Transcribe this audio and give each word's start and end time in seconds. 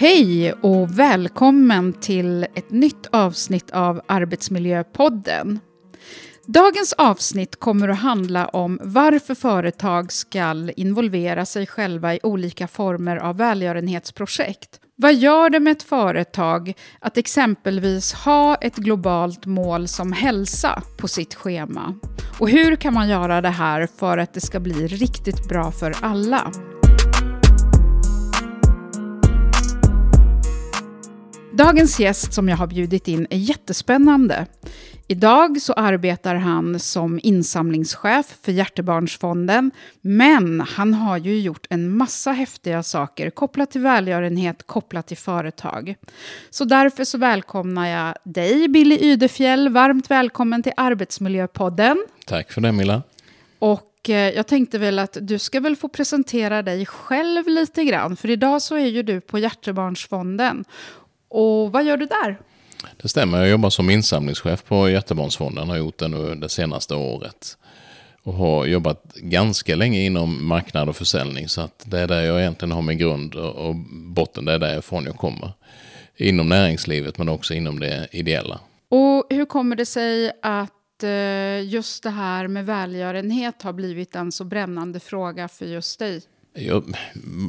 Hej 0.00 0.52
och 0.52 0.98
välkommen 0.98 1.92
till 1.92 2.42
ett 2.54 2.70
nytt 2.70 3.06
avsnitt 3.10 3.70
av 3.70 4.00
Arbetsmiljöpodden. 4.08 5.60
Dagens 6.46 6.92
avsnitt 6.92 7.60
kommer 7.60 7.88
att 7.88 7.98
handla 7.98 8.46
om 8.46 8.80
varför 8.82 9.34
företag 9.34 10.12
ska 10.12 10.70
involvera 10.76 11.46
sig 11.46 11.66
själva 11.66 12.14
i 12.14 12.20
olika 12.22 12.68
former 12.68 13.16
av 13.16 13.36
välgörenhetsprojekt. 13.36 14.80
Vad 14.96 15.14
gör 15.14 15.50
det 15.50 15.60
med 15.60 15.70
ett 15.70 15.82
företag 15.82 16.72
att 17.00 17.16
exempelvis 17.18 18.12
ha 18.12 18.54
ett 18.54 18.76
globalt 18.76 19.46
mål 19.46 19.88
som 19.88 20.12
hälsa 20.12 20.82
på 20.98 21.08
sitt 21.08 21.34
schema? 21.34 21.94
Och 22.40 22.50
hur 22.50 22.76
kan 22.76 22.94
man 22.94 23.08
göra 23.08 23.40
det 23.40 23.48
här 23.48 23.88
för 23.98 24.18
att 24.18 24.34
det 24.34 24.40
ska 24.40 24.60
bli 24.60 24.86
riktigt 24.86 25.48
bra 25.48 25.72
för 25.72 25.94
alla? 26.00 26.52
Dagens 31.58 32.00
gäst 32.00 32.32
som 32.32 32.48
jag 32.48 32.56
har 32.56 32.66
bjudit 32.66 33.08
in 33.08 33.26
är 33.30 33.36
jättespännande. 33.36 34.46
Idag 35.08 35.62
så 35.62 35.72
arbetar 35.72 36.34
han 36.34 36.80
som 36.80 37.20
insamlingschef 37.22 38.36
för 38.42 38.52
Hjärtebarnsfonden, 38.52 39.70
men 40.00 40.60
han 40.60 40.94
har 40.94 41.18
ju 41.18 41.40
gjort 41.40 41.66
en 41.70 41.96
massa 41.96 42.32
häftiga 42.32 42.82
saker 42.82 43.30
kopplat 43.30 43.70
till 43.70 43.80
välgörenhet, 43.80 44.66
kopplat 44.66 45.06
till 45.06 45.16
företag. 45.16 45.94
Så 46.50 46.64
därför 46.64 47.04
så 47.04 47.18
välkomnar 47.18 47.86
jag 47.86 48.14
dig, 48.24 48.68
Billy 48.68 48.98
Ydefjäll, 49.00 49.68
varmt 49.68 50.10
välkommen 50.10 50.62
till 50.62 50.72
Arbetsmiljöpodden. 50.76 52.06
Tack 52.26 52.52
för 52.52 52.60
det, 52.60 52.72
Milla. 52.72 53.02
Och 53.58 54.10
eh, 54.10 54.30
jag 54.30 54.46
tänkte 54.46 54.78
väl 54.78 54.98
att 54.98 55.16
du 55.20 55.38
ska 55.38 55.60
väl 55.60 55.76
få 55.76 55.88
presentera 55.88 56.62
dig 56.62 56.86
själv 56.86 57.46
lite 57.46 57.84
grann, 57.84 58.16
för 58.16 58.30
idag 58.30 58.62
så 58.62 58.74
är 58.74 58.86
ju 58.86 59.02
du 59.02 59.20
på 59.20 59.38
Hjärtebarnsfonden. 59.38 60.64
Och 61.28 61.72
vad 61.72 61.84
gör 61.84 61.96
du 61.96 62.06
där? 62.06 62.38
Det 62.96 63.08
stämmer, 63.08 63.38
jag 63.38 63.48
jobbar 63.48 63.70
som 63.70 63.90
insamlingschef 63.90 64.64
på 64.64 64.88
Hjärtebarnsfonden, 64.88 65.68
har 65.68 65.76
gjort 65.76 65.98
det 65.98 66.08
nu 66.08 66.34
det 66.34 66.48
senaste 66.48 66.94
året. 66.94 67.58
Och 68.22 68.34
har 68.34 68.66
jobbat 68.66 69.14
ganska 69.14 69.76
länge 69.76 70.00
inom 70.00 70.48
marknad 70.48 70.88
och 70.88 70.96
försäljning, 70.96 71.48
så 71.48 71.60
att 71.60 71.84
det 71.86 71.98
är 71.98 72.06
där 72.06 72.22
jag 72.22 72.40
egentligen 72.40 72.72
har 72.72 72.82
min 72.82 72.98
grund 72.98 73.34
och 73.34 73.74
botten, 73.90 74.44
det 74.44 74.52
är 74.52 74.58
därifrån 74.58 75.04
jag 75.04 75.16
kommer. 75.16 75.52
Inom 76.16 76.48
näringslivet 76.48 77.18
men 77.18 77.28
också 77.28 77.54
inom 77.54 77.80
det 77.80 78.08
ideella. 78.12 78.60
Och 78.88 79.26
hur 79.30 79.44
kommer 79.44 79.76
det 79.76 79.86
sig 79.86 80.32
att 80.42 81.02
eh, 81.02 81.68
just 81.68 82.02
det 82.02 82.10
här 82.10 82.48
med 82.48 82.66
välgörenhet 82.66 83.62
har 83.62 83.72
blivit 83.72 84.16
en 84.16 84.32
så 84.32 84.44
brännande 84.44 85.00
fråga 85.00 85.48
för 85.48 85.66
just 85.66 85.98
dig? 85.98 86.22
Jag, 86.54 86.96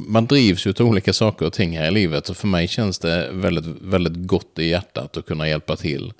man 0.06 0.26
drivs 0.26 0.66
ju 0.66 0.72
till 0.72 0.84
olika 0.84 1.12
saker 1.12 1.46
och 1.46 1.52
ting 1.52 1.78
här 1.78 1.88
i 1.88 1.90
livet 1.90 2.28
och 2.28 2.36
för 2.36 2.48
mig 2.48 2.68
känns 2.68 2.98
det 2.98 3.28
väldigt, 3.32 3.64
väldigt 3.82 4.26
gott 4.26 4.58
i 4.58 4.68
hjärtat 4.68 5.16
att 5.16 5.26
kunna 5.26 5.48
hjälpa 5.48 5.76
till. 5.76 6.12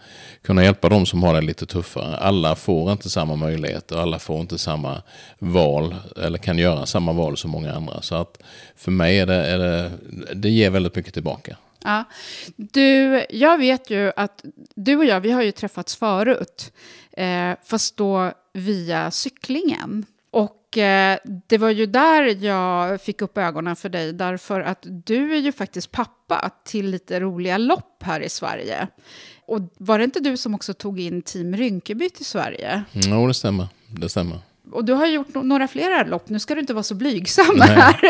Kunna 0.43 0.65
hjälpa 0.65 0.89
de 0.89 1.07
som 1.07 1.23
har 1.23 1.35
det 1.35 1.41
lite 1.41 1.67
tuffare. 1.67 2.17
Alla 2.17 2.57
får 2.57 2.93
inte 2.93 3.11
samma 3.11 3.37
möjligheter 3.37 3.97
alla 3.97 4.19
får 4.19 4.41
inte 4.41 4.59
samma 4.59 5.03
val 5.39 5.97
eller 6.17 6.39
kan 6.39 6.59
göra 6.59 6.87
samma 6.87 7.13
val 7.13 7.37
som 7.37 7.51
många 7.51 7.73
andra. 7.73 8.03
Så 8.03 8.15
att 8.15 8.43
för 8.77 8.91
mig 8.91 9.19
är 9.19 9.27
det, 9.27 9.47
är 9.47 9.59
det, 9.59 9.91
det 10.35 10.51
ger 10.51 10.71
väldigt 10.71 10.97
mycket 10.97 11.15
tillbaka. 11.15 11.57
Ja. 11.85 12.05
Du, 12.57 13.25
jag 13.31 13.59
vet 13.59 13.91
ju 13.91 14.13
att 14.17 14.45
du 14.75 14.97
och 14.97 15.05
jag, 15.05 15.21
vi 15.21 15.31
har 15.31 15.43
ju 15.43 15.53
träffats 15.53 15.97
förut, 15.97 16.73
eh, 17.13 17.53
fast 17.65 17.97
då 17.97 18.33
via 18.53 19.11
cyklingen. 19.11 20.07
Och 20.31 20.60
eh, 20.79 21.19
det 21.47 21.59
var 21.59 21.71
ju 21.71 21.87
där 21.87 22.45
jag 22.45 23.01
fick 23.01 23.23
upp 23.23 23.39
ögonen 23.39 23.77
för 23.77 23.89
dig, 23.89 24.13
därför 24.13 24.61
att 24.61 24.87
du 25.07 25.33
är 25.33 25.39
ju 25.39 25.53
faktiskt 25.53 25.91
pappa 25.91 26.51
till 26.65 26.91
lite 26.91 27.21
roliga 27.21 27.59
lopp 27.59 28.03
här 28.03 28.21
i 28.21 28.29
Sverige. 28.29 28.89
Och 29.47 29.61
var 29.79 29.99
det 29.99 30.05
inte 30.05 30.21
du 30.21 30.37
som 30.37 30.55
också 30.55 30.75
tog 30.75 31.01
in 31.01 31.23
Team 31.23 31.57
Rynkeby 31.57 32.11
till 32.11 32.25
Sverige? 32.25 32.83
Jo, 32.93 33.13
mm, 33.13 33.29
det 33.29 33.35
stämmer. 33.35 33.69
Det 33.87 34.09
stämmer. 34.09 34.39
Och 34.73 34.85
du 34.85 34.93
har 34.93 35.07
gjort 35.07 35.35
några 35.35 35.69
flera 35.69 36.05
lopp, 36.05 36.29
nu 36.29 36.39
ska 36.39 36.55
du 36.55 36.61
inte 36.61 36.75
vara 36.75 36.83
så 36.83 36.95
blygsam 36.95 37.61
här. 37.61 38.01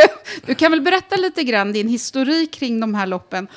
Du 0.47 0.54
kan 0.54 0.70
väl 0.70 0.81
berätta 0.81 1.16
lite 1.16 1.43
grann 1.43 1.72
din 1.72 1.88
historik 1.88 2.53
kring 2.53 2.81
de 2.81 2.94
här 2.94 3.06
loppen 3.06 3.49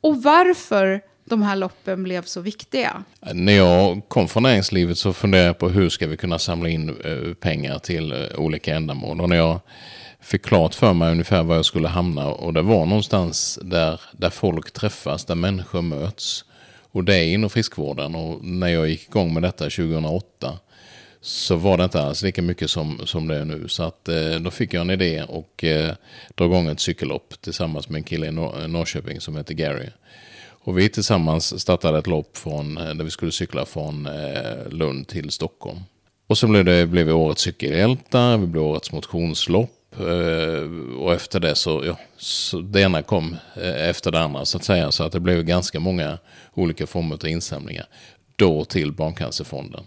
och 0.00 0.22
varför 0.22 1.00
de 1.26 1.42
här 1.42 1.56
loppen 1.56 2.02
blev 2.02 2.22
så 2.22 2.40
viktiga? 2.40 3.04
När 3.32 3.52
jag 3.52 4.02
kom 4.08 4.28
från 4.28 4.42
näringslivet 4.42 4.98
så 4.98 5.12
funderade 5.12 5.46
jag 5.46 5.58
på 5.58 5.68
hur 5.68 5.88
ska 5.88 6.06
vi 6.06 6.16
kunna 6.16 6.38
samla 6.38 6.68
in 6.68 6.88
eh, 6.88 7.34
pengar 7.34 7.78
till 7.78 8.12
eh, 8.12 8.18
olika 8.36 8.74
ändamål. 8.74 9.20
Och 9.20 9.28
när 9.28 9.36
jag 9.36 9.60
fick 10.20 10.44
klart 10.44 10.74
för 10.74 10.92
mig 10.92 11.10
ungefär 11.10 11.42
var 11.42 11.56
jag 11.56 11.64
skulle 11.64 11.88
hamna 11.88 12.26
och 12.26 12.52
det 12.52 12.62
var 12.62 12.86
någonstans 12.86 13.58
där, 13.62 14.00
där 14.12 14.30
folk 14.30 14.72
träffas, 14.72 15.24
där 15.24 15.34
människor 15.34 15.82
möts. 15.82 16.44
Och 16.92 17.04
det 17.04 17.16
är 17.16 17.24
inom 17.24 17.50
friskvården 17.50 18.14
och 18.14 18.44
när 18.44 18.68
jag 18.68 18.88
gick 18.88 19.08
igång 19.08 19.34
med 19.34 19.42
detta 19.42 19.64
2008 19.64 20.58
så 21.20 21.56
var 21.56 21.76
det 21.76 21.84
inte 21.84 22.02
alls 22.02 22.22
lika 22.22 22.42
mycket 22.42 22.70
som, 22.70 23.06
som 23.06 23.28
det 23.28 23.36
är 23.36 23.44
nu. 23.44 23.68
Så 23.68 23.82
att, 23.82 24.08
eh, 24.08 24.34
då 24.40 24.50
fick 24.50 24.74
jag 24.74 24.80
en 24.80 24.90
idé 24.90 25.22
och 25.22 25.64
eh, 25.64 25.94
drog 26.34 26.50
igång 26.50 26.68
ett 26.68 26.80
cykellopp 26.80 27.34
tillsammans 27.40 27.88
med 27.88 27.98
en 27.98 28.04
kille 28.04 28.26
i 28.26 28.30
Nor 28.30 28.68
Norrköping 28.68 29.20
som 29.20 29.36
heter 29.36 29.54
Gary. 29.54 29.88
Och 30.66 30.78
vi 30.78 30.88
tillsammans 30.88 31.60
startade 31.60 31.98
ett 31.98 32.06
lopp 32.06 32.36
från, 32.36 32.78
eh, 32.78 32.94
där 32.94 33.04
vi 33.04 33.10
skulle 33.10 33.32
cykla 33.32 33.66
från 33.66 34.06
eh, 34.06 34.68
Lund 34.68 35.08
till 35.08 35.30
Stockholm. 35.30 35.78
Och 36.26 36.38
så 36.38 36.46
blev, 36.46 36.64
det, 36.64 36.86
blev 36.86 37.06
vi 37.06 37.12
årets 37.12 37.42
cykelhjältar, 37.42 38.36
vi 38.36 38.46
blev 38.46 38.64
årets 38.64 38.92
motionslopp. 38.92 39.70
Eh, 39.98 40.96
och 40.98 41.14
efter 41.14 41.40
det 41.40 41.54
så, 41.54 41.82
ja, 41.86 41.98
så 42.16 42.60
det 42.60 42.80
ena 42.80 43.02
kom 43.02 43.36
efter 43.76 44.10
det 44.10 44.20
andra 44.20 44.44
så 44.44 44.58
att 44.58 44.64
säga. 44.64 44.92
Så 44.92 45.04
att 45.04 45.12
det 45.12 45.20
blev 45.20 45.42
ganska 45.42 45.80
många 45.80 46.18
olika 46.54 46.86
former 46.86 47.14
av 47.14 47.26
insamlingar. 47.26 47.86
Då 48.36 48.64
till 48.64 48.92
Barncancerfonden. 48.92 49.84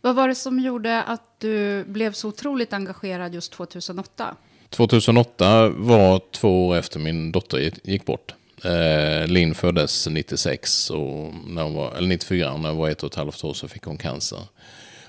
Vad 0.00 0.14
var 0.14 0.28
det 0.28 0.34
som 0.34 0.60
gjorde 0.60 1.02
att 1.02 1.40
du 1.40 1.84
blev 1.84 2.12
så 2.12 2.28
otroligt 2.28 2.72
engagerad 2.72 3.34
just 3.34 3.52
2008? 3.52 4.36
2008 4.70 5.68
var 5.68 6.20
två 6.32 6.66
år 6.66 6.76
efter 6.76 7.00
min 7.00 7.32
dotter 7.32 7.70
gick 7.84 8.04
bort. 8.04 8.34
Eh, 8.64 9.26
Linn 9.26 9.54
föddes 9.54 10.06
96 10.06 10.90
och 10.90 11.34
när 11.46 11.62
hon 11.62 11.74
var, 11.74 11.94
eller 11.94 12.08
94 12.08 12.56
när 12.56 12.68
hon 12.68 12.78
var 12.78 12.88
ett 12.88 13.02
och 13.02 13.10
ett 13.10 13.16
halvt 13.16 13.44
år 13.44 13.54
så 13.54 13.68
fick 13.68 13.82
hon 13.82 13.98
cancer. 13.98 14.38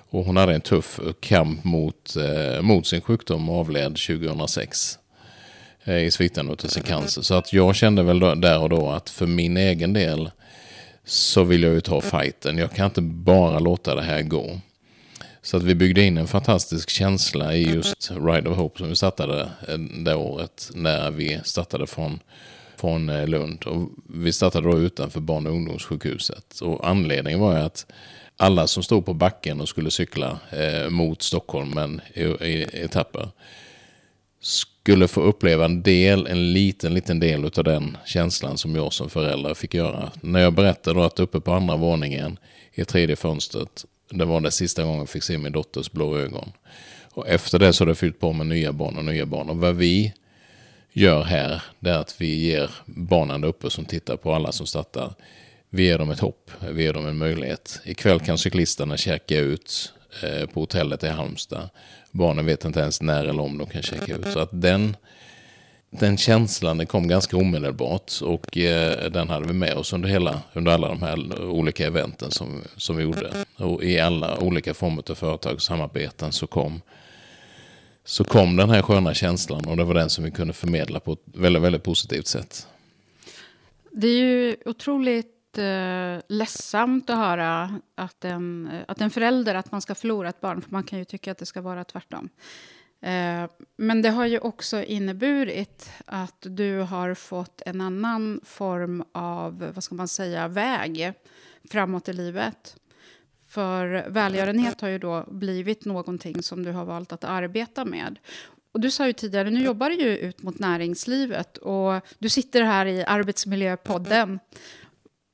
Och 0.09 0.25
hon 0.25 0.37
hade 0.37 0.53
en 0.53 0.61
tuff 0.61 0.99
kamp 1.19 1.63
mot, 1.63 2.15
eh, 2.15 2.61
mot 2.61 2.87
sin 2.87 3.01
sjukdom 3.01 3.49
och 3.49 3.59
avled 3.59 3.97
2006 3.97 4.99
eh, 5.83 6.03
i 6.03 6.11
sviten 6.11 6.49
av 6.49 6.55
sin 6.55 6.83
cancer. 6.83 7.21
Så 7.21 7.33
att 7.33 7.53
jag 7.53 7.75
kände 7.75 8.03
väl 8.03 8.19
då, 8.19 8.35
där 8.35 8.59
och 8.59 8.69
då 8.69 8.89
att 8.89 9.09
för 9.09 9.25
min 9.25 9.57
egen 9.57 9.93
del 9.93 10.31
så 11.05 11.43
vill 11.43 11.63
jag 11.63 11.73
ju 11.73 11.81
ta 11.81 12.01
fighten. 12.01 12.57
Jag 12.57 12.71
kan 12.71 12.85
inte 12.85 13.01
bara 13.01 13.59
låta 13.59 13.95
det 13.95 14.01
här 14.01 14.21
gå. 14.21 14.59
Så 15.41 15.57
att 15.57 15.63
vi 15.63 15.75
byggde 15.75 16.01
in 16.01 16.17
en 16.17 16.27
fantastisk 16.27 16.89
känsla 16.89 17.55
i 17.55 17.63
just 17.63 18.11
Ride 18.11 18.49
of 18.49 18.57
Hope 18.57 18.79
som 18.79 18.89
vi 18.89 18.95
startade 18.95 19.49
eh, 19.67 19.77
det 19.77 20.15
året 20.15 20.69
när 20.73 21.11
vi 21.11 21.39
startade 21.43 21.87
från 21.87 22.19
från 22.77 23.09
eh, 23.09 23.27
Lund. 23.27 23.63
Och 23.63 23.89
vi 24.09 24.33
startade 24.33 24.71
då 24.71 24.79
utanför 24.79 25.19
barn 25.19 25.47
och 25.47 25.53
ungdomssjukhuset. 25.53 26.59
Och 26.61 26.87
anledningen 26.87 27.39
var 27.39 27.57
ju 27.57 27.63
att 27.63 27.85
alla 28.37 28.67
som 28.67 28.83
stod 28.83 29.05
på 29.05 29.13
backen 29.13 29.61
och 29.61 29.69
skulle 29.69 29.91
cykla 29.91 30.39
eh, 30.49 30.89
mot 30.89 31.21
Stockholm, 31.21 31.69
men 31.69 32.01
i, 32.13 32.21
i 32.23 32.67
etapper, 32.73 33.29
skulle 34.41 35.07
få 35.07 35.21
uppleva 35.21 35.65
en 35.65 35.81
del, 35.81 36.27
en 36.27 36.53
liten, 36.53 36.93
liten 36.93 37.19
del 37.19 37.45
av 37.45 37.63
den 37.63 37.97
känslan 38.05 38.57
som 38.57 38.75
jag 38.75 38.93
som 38.93 39.09
förälder 39.09 39.53
fick 39.53 39.73
göra. 39.73 40.11
När 40.21 40.39
jag 40.39 40.53
berättade 40.53 40.99
då 40.99 41.03
att 41.03 41.19
uppe 41.19 41.39
på 41.39 41.53
andra 41.53 41.75
våningen 41.75 42.37
i 42.73 42.85
tredje 42.85 43.15
fönstret, 43.15 43.85
det 44.09 44.25
var 44.25 44.41
den 44.41 44.51
sista 44.51 44.83
gången 44.83 44.99
jag 44.99 45.09
fick 45.09 45.23
se 45.23 45.37
min 45.37 45.51
dotters 45.51 45.91
blå 45.91 46.17
ögon. 46.17 46.51
Och 47.11 47.27
efter 47.27 47.59
det 47.59 47.73
så 47.73 47.83
har 47.83 47.87
det 47.87 47.95
fyllt 47.95 48.19
på 48.19 48.33
med 48.33 48.47
nya 48.47 48.73
barn 48.73 48.97
och 48.97 49.05
nya 49.05 49.25
barn. 49.25 49.49
Och 49.49 49.57
vad 49.57 49.75
vi 49.75 50.13
gör 50.95 51.23
här, 51.23 51.61
det 51.79 51.89
är 51.89 51.97
att 51.97 52.21
vi 52.21 52.35
ger 52.35 52.71
barnen 52.85 53.41
där 53.41 53.47
uppe 53.47 53.69
som 53.69 53.85
tittar 53.85 54.17
på 54.17 54.33
alla 54.33 54.51
som 54.51 54.67
startar, 54.67 55.13
vi 55.69 55.83
ger 55.83 55.97
dem 55.97 56.11
ett 56.11 56.19
hopp, 56.19 56.51
vi 56.71 56.83
ger 56.83 56.93
dem 56.93 57.05
en 57.05 57.17
möjlighet. 57.17 57.79
Ikväll 57.85 58.19
kan 58.19 58.37
cyklisterna 58.37 58.97
checka 58.97 59.39
ut 59.39 59.93
eh, 60.23 60.49
på 60.49 60.59
hotellet 60.59 61.03
i 61.03 61.07
Halmstad. 61.07 61.69
Barnen 62.11 62.45
vet 62.45 62.65
inte 62.65 62.79
ens 62.79 63.01
när 63.01 63.25
eller 63.25 63.43
om 63.43 63.57
de 63.57 63.67
kan 63.67 63.81
checka 63.81 64.15
ut. 64.15 64.27
Så 64.33 64.39
att 64.39 64.49
den, 64.51 64.97
den 65.89 66.17
känslan 66.17 66.77
den 66.77 66.87
kom 66.87 67.07
ganska 67.07 67.37
omedelbart 67.37 68.11
och 68.21 68.57
eh, 68.57 69.11
den 69.11 69.29
hade 69.29 69.47
vi 69.47 69.53
med 69.53 69.73
oss 69.73 69.93
under, 69.93 70.09
hela, 70.09 70.41
under 70.53 70.71
alla 70.71 70.87
de 70.87 71.01
här 71.01 71.43
olika 71.43 71.87
eventen 71.87 72.31
som, 72.31 72.61
som 72.77 72.97
vi 72.97 73.03
gjorde. 73.03 73.31
Och 73.57 73.83
i 73.83 73.99
alla 73.99 74.39
olika 74.39 74.73
former 74.73 75.03
av 75.09 75.15
företagssamarbeten 75.15 76.31
så 76.31 76.47
kom 76.47 76.81
så 78.05 78.23
kom 78.23 78.55
den 78.55 78.69
här 78.69 78.81
sköna 78.81 79.13
känslan 79.13 79.65
och 79.65 79.77
det 79.77 79.83
var 79.83 79.93
den 79.93 80.09
som 80.09 80.23
vi 80.23 80.31
kunde 80.31 80.53
förmedla 80.53 80.99
på 80.99 81.13
ett 81.13 81.23
väldigt, 81.25 81.63
väldigt 81.63 81.83
positivt 81.83 82.27
sätt. 82.27 82.67
Det 83.91 84.07
är 84.07 84.19
ju 84.19 84.55
otroligt 84.65 85.57
eh, 85.57 86.19
ledsamt 86.27 87.09
att 87.09 87.17
höra 87.17 87.79
att 87.95 88.25
en, 88.25 88.69
att 88.87 89.01
en 89.01 89.09
förälder, 89.09 89.55
att 89.55 89.71
man 89.71 89.81
ska 89.81 89.95
förlora 89.95 90.29
ett 90.29 90.41
barn, 90.41 90.61
för 90.61 90.71
man 90.71 90.83
kan 90.83 90.99
ju 90.99 91.05
tycka 91.05 91.31
att 91.31 91.37
det 91.37 91.45
ska 91.45 91.61
vara 91.61 91.83
tvärtom. 91.83 92.29
Eh, 93.01 93.49
men 93.77 94.01
det 94.01 94.09
har 94.09 94.25
ju 94.25 94.39
också 94.39 94.83
inneburit 94.83 95.91
att 96.05 96.47
du 96.49 96.79
har 96.79 97.13
fått 97.13 97.61
en 97.65 97.81
annan 97.81 98.41
form 98.43 99.03
av, 99.11 99.71
vad 99.75 99.83
ska 99.83 99.95
man 99.95 100.07
säga, 100.07 100.47
väg 100.47 101.13
framåt 101.69 102.09
i 102.09 102.13
livet. 102.13 102.75
För 103.55 104.05
välgörenhet 104.09 104.81
har 104.81 104.89
ju 104.89 104.99
då 104.99 105.25
blivit 105.27 105.85
någonting 105.85 106.43
som 106.43 106.63
du 106.63 106.71
har 106.71 106.85
valt 106.85 107.11
att 107.11 107.23
arbeta 107.23 107.85
med. 107.85 108.19
Och 108.71 108.79
du 108.79 108.91
sa 108.91 109.07
ju 109.07 109.13
tidigare, 109.13 109.49
nu 109.49 109.63
jobbar 109.63 109.89
du 109.89 109.95
ju 109.95 110.17
ut 110.17 110.43
mot 110.43 110.59
näringslivet 110.59 111.57
och 111.57 112.01
du 112.19 112.29
sitter 112.29 112.63
här 112.63 112.85
i 112.85 113.03
Arbetsmiljöpodden. 113.05 114.39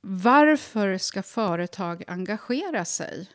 Varför 0.01 0.97
ska 0.97 1.23
företag 1.23 2.03
engagera 2.07 2.85
sig? 2.85 3.27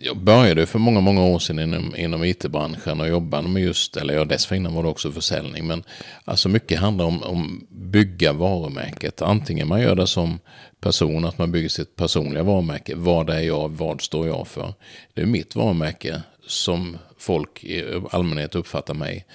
Jag 0.00 0.16
började 0.16 0.66
för 0.66 0.78
många, 0.78 1.00
många 1.00 1.24
år 1.24 1.38
sedan 1.38 1.58
inom, 1.58 1.96
inom 1.96 2.24
it-branschen 2.24 3.00
och 3.00 3.08
jobbade 3.08 3.48
med 3.48 3.62
just, 3.62 3.96
eller 3.96 4.14
ja, 4.14 4.24
dessförinnan 4.24 4.74
var 4.74 4.82
det 4.82 4.88
också 4.88 5.12
försäljning, 5.12 5.66
men 5.66 5.82
alltså 6.24 6.48
mycket 6.48 6.80
handlar 6.80 7.04
om, 7.04 7.22
om 7.22 7.66
bygga 7.70 8.32
varumärket. 8.32 9.22
Antingen 9.22 9.68
man 9.68 9.80
gör 9.80 9.94
det 9.94 10.06
som 10.06 10.38
person, 10.80 11.24
att 11.24 11.38
man 11.38 11.52
bygger 11.52 11.68
sitt 11.68 11.96
personliga 11.96 12.42
varumärke. 12.42 12.94
Vad 12.96 13.30
är 13.30 13.40
jag? 13.40 13.68
Vad 13.68 14.00
står 14.00 14.26
jag 14.26 14.48
för? 14.48 14.74
Det 15.14 15.22
är 15.22 15.26
mitt 15.26 15.56
varumärke 15.56 16.22
som 16.46 16.98
folk 17.18 17.64
i 17.64 17.84
allmänhet 18.10 18.54
uppfattar 18.54 18.94
mig. 18.94 19.26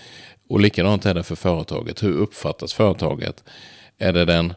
Och 0.50 0.60
likadant 0.60 1.06
är 1.06 1.14
det 1.14 1.24
för 1.24 1.36
företaget. 1.36 2.04
Hur 2.04 2.18
uppfattas 2.18 2.74
företaget? 2.74 3.44
Är 3.98 4.14
det 4.14 4.26
den 4.26 4.54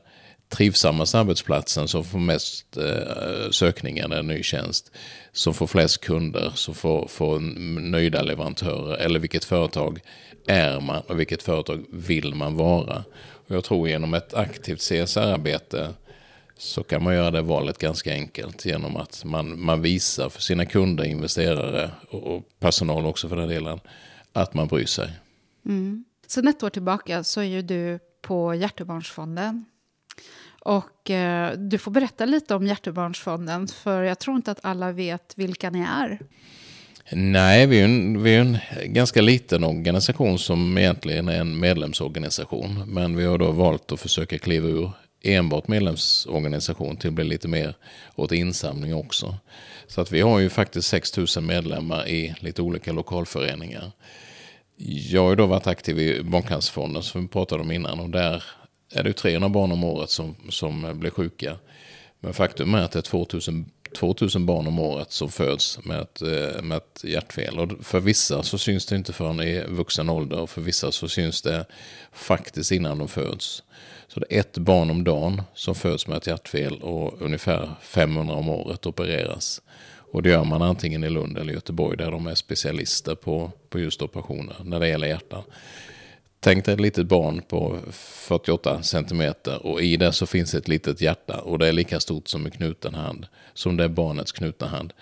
trivsammaste 0.48 1.18
arbetsplatsen 1.18 1.88
som 1.88 2.04
får 2.04 2.18
mest 2.18 2.76
eh, 2.76 3.50
sökningar 3.50 4.08
när 4.08 4.18
en 4.18 4.26
ny 4.26 4.42
tjänst, 4.42 4.92
som 5.32 5.54
får 5.54 5.66
flest 5.66 6.00
kunder, 6.00 6.52
som 6.54 6.74
får, 6.74 7.08
får 7.08 7.38
nöjda 7.80 8.22
leverantörer, 8.22 8.96
eller 8.96 9.20
vilket 9.20 9.44
företag 9.44 10.00
är 10.46 10.80
man 10.80 11.02
och 11.06 11.20
vilket 11.20 11.42
företag 11.42 11.84
vill 11.92 12.34
man 12.34 12.56
vara? 12.56 13.04
Och 13.48 13.56
jag 13.56 13.64
tror 13.64 13.88
genom 13.88 14.14
ett 14.14 14.34
aktivt 14.34 14.80
CSR-arbete 14.80 15.94
så 16.58 16.82
kan 16.82 17.02
man 17.02 17.14
göra 17.14 17.30
det 17.30 17.42
valet 17.42 17.78
ganska 17.78 18.12
enkelt 18.12 18.64
genom 18.64 18.96
att 18.96 19.24
man, 19.24 19.60
man 19.60 19.82
visar 19.82 20.28
för 20.28 20.42
sina 20.42 20.66
kunder, 20.66 21.04
investerare 21.04 21.90
och, 22.10 22.22
och 22.22 22.42
personal 22.58 23.06
också 23.06 23.28
för 23.28 23.36
den 23.36 23.48
delen, 23.48 23.80
att 24.32 24.54
man 24.54 24.68
bryr 24.68 24.86
sig. 24.86 25.10
Mm. 25.66 26.04
Sen 26.26 26.48
ett 26.48 26.62
år 26.62 26.70
tillbaka 26.70 27.24
så 27.24 27.40
är 27.40 27.44
ju 27.44 27.62
du 27.62 27.98
på 28.22 28.54
Hjärtebarnsfonden. 28.54 29.64
Och 30.68 31.10
eh, 31.10 31.52
du 31.58 31.78
får 31.78 31.90
berätta 31.90 32.24
lite 32.24 32.54
om 32.54 32.66
Hjärtebarnsfonden, 32.66 33.68
för 33.68 34.02
jag 34.02 34.18
tror 34.18 34.36
inte 34.36 34.50
att 34.50 34.58
alla 34.62 34.92
vet 34.92 35.32
vilka 35.36 35.70
ni 35.70 35.80
är. 35.80 36.18
Nej, 37.12 37.66
vi 37.66 37.80
är, 37.80 37.84
en, 37.84 38.22
vi 38.22 38.34
är 38.34 38.40
en 38.40 38.58
ganska 38.84 39.20
liten 39.20 39.64
organisation 39.64 40.38
som 40.38 40.78
egentligen 40.78 41.28
är 41.28 41.40
en 41.40 41.60
medlemsorganisation. 41.60 42.82
Men 42.86 43.16
vi 43.16 43.24
har 43.24 43.38
då 43.38 43.50
valt 43.50 43.92
att 43.92 44.00
försöka 44.00 44.38
kliva 44.38 44.68
ur 44.68 44.90
enbart 45.22 45.68
medlemsorganisation 45.68 46.96
till 46.96 47.08
att 47.08 47.14
bli 47.14 47.24
lite 47.24 47.48
mer 47.48 47.74
åt 48.14 48.32
insamling 48.32 48.94
också. 48.94 49.36
Så 49.86 50.00
att 50.00 50.12
vi 50.12 50.20
har 50.20 50.38
ju 50.38 50.50
faktiskt 50.50 50.88
6 50.88 51.16
000 51.16 51.26
medlemmar 51.42 52.08
i 52.08 52.34
lite 52.40 52.62
olika 52.62 52.92
lokalföreningar. 52.92 53.92
Jag 54.76 55.22
har 55.22 55.30
ju 55.30 55.36
då 55.36 55.46
varit 55.46 55.66
aktiv 55.66 55.98
i 55.98 56.22
Barncancerfonden 56.22 57.02
som 57.02 57.22
vi 57.22 57.28
pratade 57.28 57.62
om 57.62 57.72
innan 57.72 58.00
och 58.00 58.10
där 58.10 58.44
är 58.90 59.05
det 59.05 59.12
300 59.12 59.49
barn 59.49 59.73
om 59.73 59.85
året 59.85 60.11
som, 60.11 60.37
som 60.49 60.99
blir 61.00 61.11
sjuka. 61.11 61.56
Men 62.20 62.35
faktum 62.35 62.75
är 62.75 62.82
att 62.82 62.93
det 62.93 62.99
är 62.99 63.02
2000, 63.02 63.70
2000 63.94 64.46
barn 64.46 64.67
om 64.67 64.79
året 64.79 65.12
som 65.12 65.31
föds 65.31 65.85
med 65.85 66.00
ett, 66.00 66.23
eh, 66.23 66.62
med 66.62 66.76
ett 66.76 67.05
hjärtfel. 67.05 67.58
Och 67.58 67.85
för 67.85 68.00
vissa 68.00 68.43
så 68.43 68.58
syns 68.58 68.87
det 68.87 68.96
inte 68.96 69.12
förrän 69.12 69.40
i 69.40 69.64
vuxen 69.69 70.11
ålder 70.11 70.40
och 70.40 70.50
för 70.50 70.61
vissa 70.61 70.93
så 70.93 71.08
syns 71.08 71.43
det 71.43 71.67
faktiskt 72.12 72.73
innan 72.73 72.99
de 72.99 73.08
föds. 73.08 73.62
Så 74.08 74.20
det 74.20 74.26
är 74.37 74.40
ett 74.40 74.58
barn 74.58 74.90
om 74.90 75.05
dagen 75.05 75.43
som 75.55 75.75
föds 75.75 76.06
med 76.06 76.17
ett 76.17 76.26
hjärtfel 76.26 76.82
och 76.82 77.23
ungefär 77.23 77.70
500 77.81 78.35
om 78.35 78.49
året 78.49 78.87
opereras. 78.87 79.62
Och 80.12 80.23
det 80.23 80.29
gör 80.29 80.44
man 80.44 80.62
antingen 80.62 81.05
i 81.05 81.11
Lund 81.11 81.38
eller 81.38 81.52
Göteborg 81.52 81.96
där 81.96 82.11
de 82.11 82.26
är 82.26 82.35
specialister 82.35 83.14
på, 83.14 83.52
på 83.69 83.79
just 83.79 84.02
operationer 84.02 84.56
när 84.64 84.81
det 84.81 84.88
gäller 84.88 85.06
hjärtan. 85.06 85.43
Tänk 86.40 86.64
dig 86.64 86.75
ett 86.75 86.81
litet 86.81 87.06
barn 87.06 87.43
på 87.49 87.79
48 87.93 88.82
centimeter 88.82 89.67
och 89.67 89.82
i 89.82 89.96
det 89.96 90.12
så 90.12 90.26
finns 90.26 90.55
ett 90.55 90.69
litet 90.69 91.00
hjärta 91.00 91.40
och 91.40 91.58
det 91.58 91.69
är 91.69 91.73
lika 91.73 92.00
stort 92.00 92.29
som 92.29 92.46
en 92.46 92.50
knuten 92.50 92.94
hand. 92.94 93.26
Som 93.55 93.76
det 93.76 93.85
är 93.85 93.88
barnets 93.88 94.32
knutna 94.32 94.67
hand. 94.67 94.93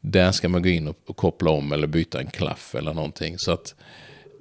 Där 0.00 0.32
ska 0.32 0.48
man 0.48 0.62
gå 0.62 0.68
in 0.68 0.88
och, 0.88 1.16
koppla 1.16 1.50
om 1.50 1.72
eller 1.72 1.86
byta 1.86 2.20
en 2.20 2.26
klaff 2.26 2.74
eller 2.74 2.94
någonting. 2.94 3.38
Så 3.38 3.52
att 3.52 3.74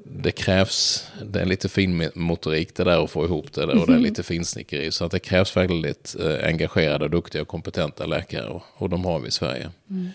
det 0.06 0.31
krävs, 0.31 1.07
det 1.25 1.42
är 1.42 1.45
lite 1.45 1.69
fin 1.69 2.10
motorik 2.16 2.75
det 2.75 2.84
där 2.84 3.04
att 3.04 3.12
få 3.12 3.25
ihop 3.25 3.54
det 3.54 3.66
där, 3.66 3.80
och 3.80 3.88
det 3.88 3.94
är 3.94 3.98
mhm. 3.98 4.04
lite 4.04 4.24
finsnickeri. 4.24 4.92
Så 4.92 5.06
att 5.06 5.12
det 5.12 5.19
krävs 5.19 5.57
väldigt 5.57 6.16
eh, 6.19 6.48
engagerade, 6.48 7.07
duktiga 7.07 7.42
och 7.42 7.48
kompetenta 7.48 8.06
läkare 8.06 8.48
och, 8.48 8.63
och 8.74 8.90
de 8.90 9.06
har 9.06 9.19
vi 9.19 9.28
i 9.28 9.31
Sverige. 9.31 9.72
Mm. 9.90 10.10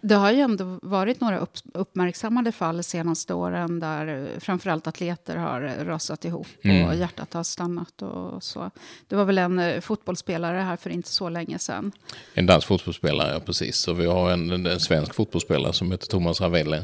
Det 0.00 0.14
har 0.14 0.32
ju 0.32 0.40
ändå 0.40 0.78
varit 0.82 1.20
några 1.20 1.38
upp, 1.38 1.52
uppmärksammade 1.74 2.52
fall 2.52 2.76
de 2.76 2.82
senaste 2.82 3.34
åren 3.34 3.80
där 3.80 4.28
framförallt 4.38 4.86
atleter 4.86 5.36
har 5.36 5.60
rasat 5.84 6.24
ihop 6.24 6.46
mm. 6.62 6.88
och 6.88 6.94
hjärtat 6.94 7.34
har 7.34 7.42
stannat. 7.42 8.02
och 8.02 8.42
så. 8.42 8.70
Det 9.08 9.16
var 9.16 9.24
väl 9.24 9.38
en 9.38 9.58
eh, 9.58 9.80
fotbollsspelare 9.80 10.58
här 10.58 10.76
för 10.76 10.90
inte 10.90 11.08
så 11.08 11.28
länge 11.28 11.58
sedan. 11.58 11.92
En 12.34 12.46
dansk 12.46 12.66
fotbollsspelare, 12.66 13.32
ja 13.32 13.40
precis. 13.40 13.76
Så 13.76 13.92
vi 13.92 14.06
har 14.06 14.30
en, 14.30 14.66
en 14.66 14.80
svensk 14.80 15.14
fotbollsspelare 15.14 15.72
som 15.72 15.92
heter 15.92 16.06
Thomas 16.06 16.40
Ravelli 16.40 16.80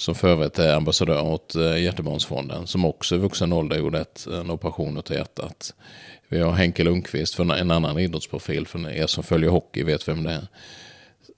som 0.00 0.14
för 0.14 0.28
övrigt 0.28 0.58
är 0.58 0.74
ambassadör 0.74 1.22
åt 1.22 1.54
eh, 1.54 1.82
Hjärtebarnsfonden, 1.82 2.66
som 2.66 2.84
också 2.84 3.14
i 3.14 3.18
vuxen 3.18 3.52
ålder 3.52 3.78
gjorde 3.78 4.00
ett, 4.00 4.26
en 4.26 4.50
operation 4.50 4.98
av 4.98 5.12
hjärtat. 5.12 5.74
Vi 6.28 6.40
har 6.40 6.52
Henke 6.52 6.84
Lundqvist, 6.84 7.34
för 7.34 7.54
en 7.54 7.70
annan 7.70 7.98
idrottsprofil, 7.98 8.66
för 8.66 8.90
er 8.90 9.06
som 9.06 9.24
följer 9.24 9.50
hockey 9.50 9.82
vet 9.82 10.08
vem 10.08 10.22
det 10.22 10.32
är. 10.32 10.46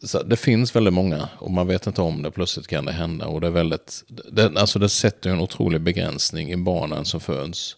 Så 0.05 0.23
det 0.23 0.37
finns 0.37 0.77
väldigt 0.77 0.95
många 0.95 1.29
och 1.39 1.51
man 1.51 1.67
vet 1.67 1.87
inte 1.87 2.03
om 2.03 2.23
det, 2.23 2.31
plötsligt 2.31 2.67
kan 2.67 2.85
det 2.85 2.93
hända. 2.93 3.27
Och 3.27 3.41
det, 3.41 3.47
är 3.47 3.51
väldigt, 3.51 4.05
det, 4.09 4.59
alltså 4.61 4.79
det 4.79 4.89
sätter 4.89 5.31
en 5.31 5.41
otrolig 5.41 5.81
begränsning 5.81 6.53
i 6.53 6.57
barnen 6.57 7.05
som 7.05 7.21
föds 7.21 7.77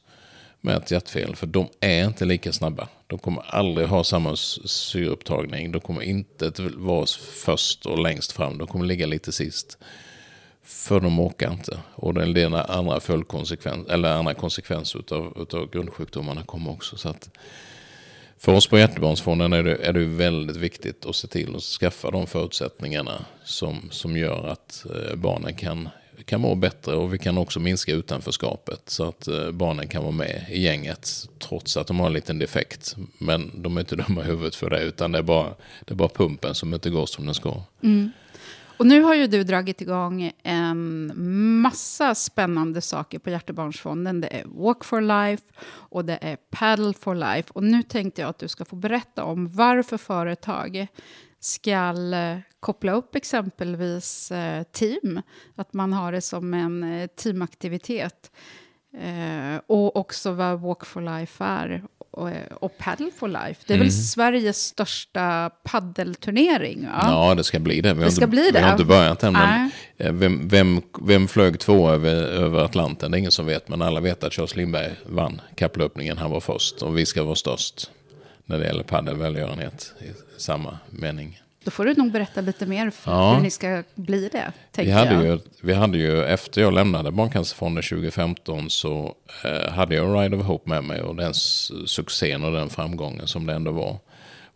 med 0.60 0.76
ett 0.76 0.90
hjärtfel. 0.90 1.36
För 1.36 1.46
de 1.46 1.68
är 1.80 2.04
inte 2.04 2.24
lika 2.24 2.52
snabba. 2.52 2.88
De 3.06 3.18
kommer 3.18 3.42
aldrig 3.54 3.88
ha 3.88 4.04
samma 4.04 4.36
syreupptagning. 4.36 5.72
De 5.72 5.80
kommer 5.80 6.02
inte 6.02 6.52
vara 6.76 7.06
först 7.44 7.86
och 7.86 7.98
längst 7.98 8.32
fram. 8.32 8.58
De 8.58 8.66
kommer 8.66 8.84
ligga 8.84 9.06
lite 9.06 9.32
sist. 9.32 9.78
För 10.62 11.00
de 11.00 11.20
orkar 11.20 11.52
inte. 11.52 11.78
Och 11.94 12.14
den 12.14 12.36
ena 12.36 12.62
andra 12.62 13.00
följdkonsekvenser, 13.00 13.92
eller 13.92 14.12
andra 14.12 14.34
konsekvenser 14.34 14.98
utav, 14.98 15.32
utav 15.36 15.70
grundsjukdomarna 15.70 16.42
kommer 16.42 16.70
också. 16.70 16.96
Så 16.96 17.08
att 17.08 17.30
för 18.44 18.52
oss 18.52 18.66
på 18.66 18.78
Hjärtebarnsfonden 18.78 19.52
är 19.52 19.62
det, 19.62 19.74
är 19.74 19.92
det 19.92 20.04
väldigt 20.04 20.56
viktigt 20.56 21.06
att 21.06 21.16
se 21.16 21.28
till 21.28 21.56
att 21.56 21.62
skaffa 21.62 22.10
de 22.10 22.26
förutsättningarna 22.26 23.24
som, 23.44 23.88
som 23.90 24.16
gör 24.16 24.48
att 24.48 24.86
eh, 24.94 25.16
barnen 25.16 25.54
kan, 25.54 25.88
kan 26.24 26.40
må 26.40 26.54
bättre 26.54 26.94
och 26.94 27.14
vi 27.14 27.18
kan 27.18 27.38
också 27.38 27.60
minska 27.60 27.92
utanförskapet 27.92 28.80
så 28.86 29.04
att 29.08 29.28
eh, 29.28 29.50
barnen 29.50 29.88
kan 29.88 30.02
vara 30.02 30.12
med 30.12 30.46
i 30.50 30.60
gänget 30.60 31.28
trots 31.38 31.76
att 31.76 31.86
de 31.86 32.00
har 32.00 32.06
en 32.06 32.12
liten 32.12 32.38
defekt. 32.38 32.96
Men 33.18 33.62
de 33.62 33.76
är 33.76 33.80
inte 33.80 33.96
dumma 34.08 34.20
i 34.20 34.24
huvudet 34.24 34.54
för 34.54 34.70
det 34.70 34.80
utan 34.80 35.12
det 35.12 35.18
är 35.18 35.22
bara, 35.22 35.54
det 35.84 35.92
är 35.92 35.96
bara 35.96 36.08
pumpen 36.08 36.54
som 36.54 36.74
inte 36.74 36.90
går 36.90 37.06
som 37.06 37.26
den 37.26 37.34
ska. 37.34 37.62
Mm. 37.82 38.10
Och 38.76 38.86
nu 38.86 39.02
har 39.02 39.14
ju 39.14 39.26
du 39.26 39.44
dragit 39.44 39.80
igång 39.80 40.32
en 40.42 41.12
massa 41.62 42.14
spännande 42.14 42.80
saker 42.80 43.18
på 43.18 43.30
Hjärtebarnsfonden. 43.30 44.20
Det 44.20 44.40
är 44.40 44.44
Walk 44.46 44.84
for 44.84 45.00
Life 45.00 45.44
och 45.66 46.04
det 46.04 46.18
är 46.20 46.36
Paddle 46.36 46.92
for 46.92 47.14
Life. 47.14 47.50
Och 47.52 47.62
nu 47.62 47.82
tänkte 47.82 48.20
jag 48.20 48.28
att 48.28 48.38
du 48.38 48.48
ska 48.48 48.64
få 48.64 48.76
berätta 48.76 49.24
om 49.24 49.48
varför 49.48 49.96
företag 49.96 50.86
ska 51.40 51.70
eh, 52.14 52.38
koppla 52.60 52.92
upp 52.92 53.14
exempelvis 53.14 54.30
eh, 54.30 54.62
team. 54.62 55.22
Att 55.54 55.72
man 55.72 55.92
har 55.92 56.12
det 56.12 56.20
som 56.20 56.54
en 56.54 56.84
eh, 56.84 57.06
teamaktivitet. 57.06 58.30
och 59.66 59.96
också 59.96 60.32
vad 60.32 60.60
Walk 60.60 60.84
for 60.84 61.00
Life 61.00 61.44
är 61.44 61.84
och, 62.14 62.30
och 62.60 62.78
Paddle 62.78 63.10
for 63.16 63.28
Life. 63.28 63.62
Det 63.66 63.72
är 63.72 63.76
mm. 63.76 63.86
väl 63.86 63.92
Sveriges 63.92 64.66
största 64.66 65.50
paddelturnering? 65.62 66.86
Va? 66.86 67.00
Ja, 67.02 67.34
det 67.34 67.44
ska 67.44 67.58
bli 67.58 67.80
det. 67.80 67.94
Vi 67.94 68.04
det 68.04 68.10
ska 68.10 68.24
inte, 68.24 68.30
bli 68.30 68.50
det. 68.50 68.58
Vi 68.58 68.64
har 68.64 68.72
inte 68.72 68.84
börjat 68.84 69.22
än. 69.22 69.32
Men 69.32 69.70
eh, 69.98 70.12
vem, 70.12 70.48
vem, 70.48 70.82
vem 71.02 71.28
flög 71.28 71.58
två 71.58 71.90
över, 71.90 72.14
över 72.14 72.58
Atlanten? 72.58 73.10
Det 73.10 73.16
är 73.16 73.18
ingen 73.18 73.30
som 73.30 73.46
vet. 73.46 73.68
Men 73.68 73.82
alla 73.82 74.00
vet 74.00 74.24
att 74.24 74.32
Charles 74.32 74.56
Lindberg 74.56 74.92
vann 75.06 75.40
kapplöpningen. 75.54 76.18
Han 76.18 76.30
var 76.30 76.40
först. 76.40 76.82
Och 76.82 76.98
vi 76.98 77.06
ska 77.06 77.22
vara 77.22 77.34
störst 77.34 77.90
när 78.46 78.58
det 78.58 78.66
gäller 78.66 78.82
paddelvälgörenhet 78.82 79.92
i 80.00 80.40
samma 80.40 80.78
mening. 80.90 81.40
Då 81.64 81.70
får 81.70 81.84
du 81.84 81.94
nog 81.94 82.12
berätta 82.12 82.40
lite 82.40 82.66
mer 82.66 82.90
för 82.90 83.10
ja. 83.10 83.34
hur 83.34 83.42
ni 83.42 83.50
ska 83.50 83.82
bli 83.94 84.28
det. 84.28 84.52
Vi 84.76 84.90
hade, 84.90 85.14
jag. 85.14 85.24
Ju, 85.24 85.38
vi 85.60 85.72
hade 85.72 85.98
ju, 85.98 86.24
efter 86.24 86.60
jag 86.60 86.74
lämnade 86.74 87.10
Barncancerfonden 87.10 87.82
2015 87.82 88.70
så 88.70 89.14
eh, 89.44 89.72
hade 89.72 89.94
jag 89.94 90.22
Ride 90.22 90.36
of 90.36 90.46
Hope 90.46 90.70
med 90.70 90.84
mig 90.84 91.02
och 91.02 91.16
den 91.16 91.34
succén 91.34 92.44
och 92.44 92.52
den 92.52 92.70
framgången 92.70 93.26
som 93.26 93.46
det 93.46 93.52
ändå 93.52 93.70
var. 93.70 93.98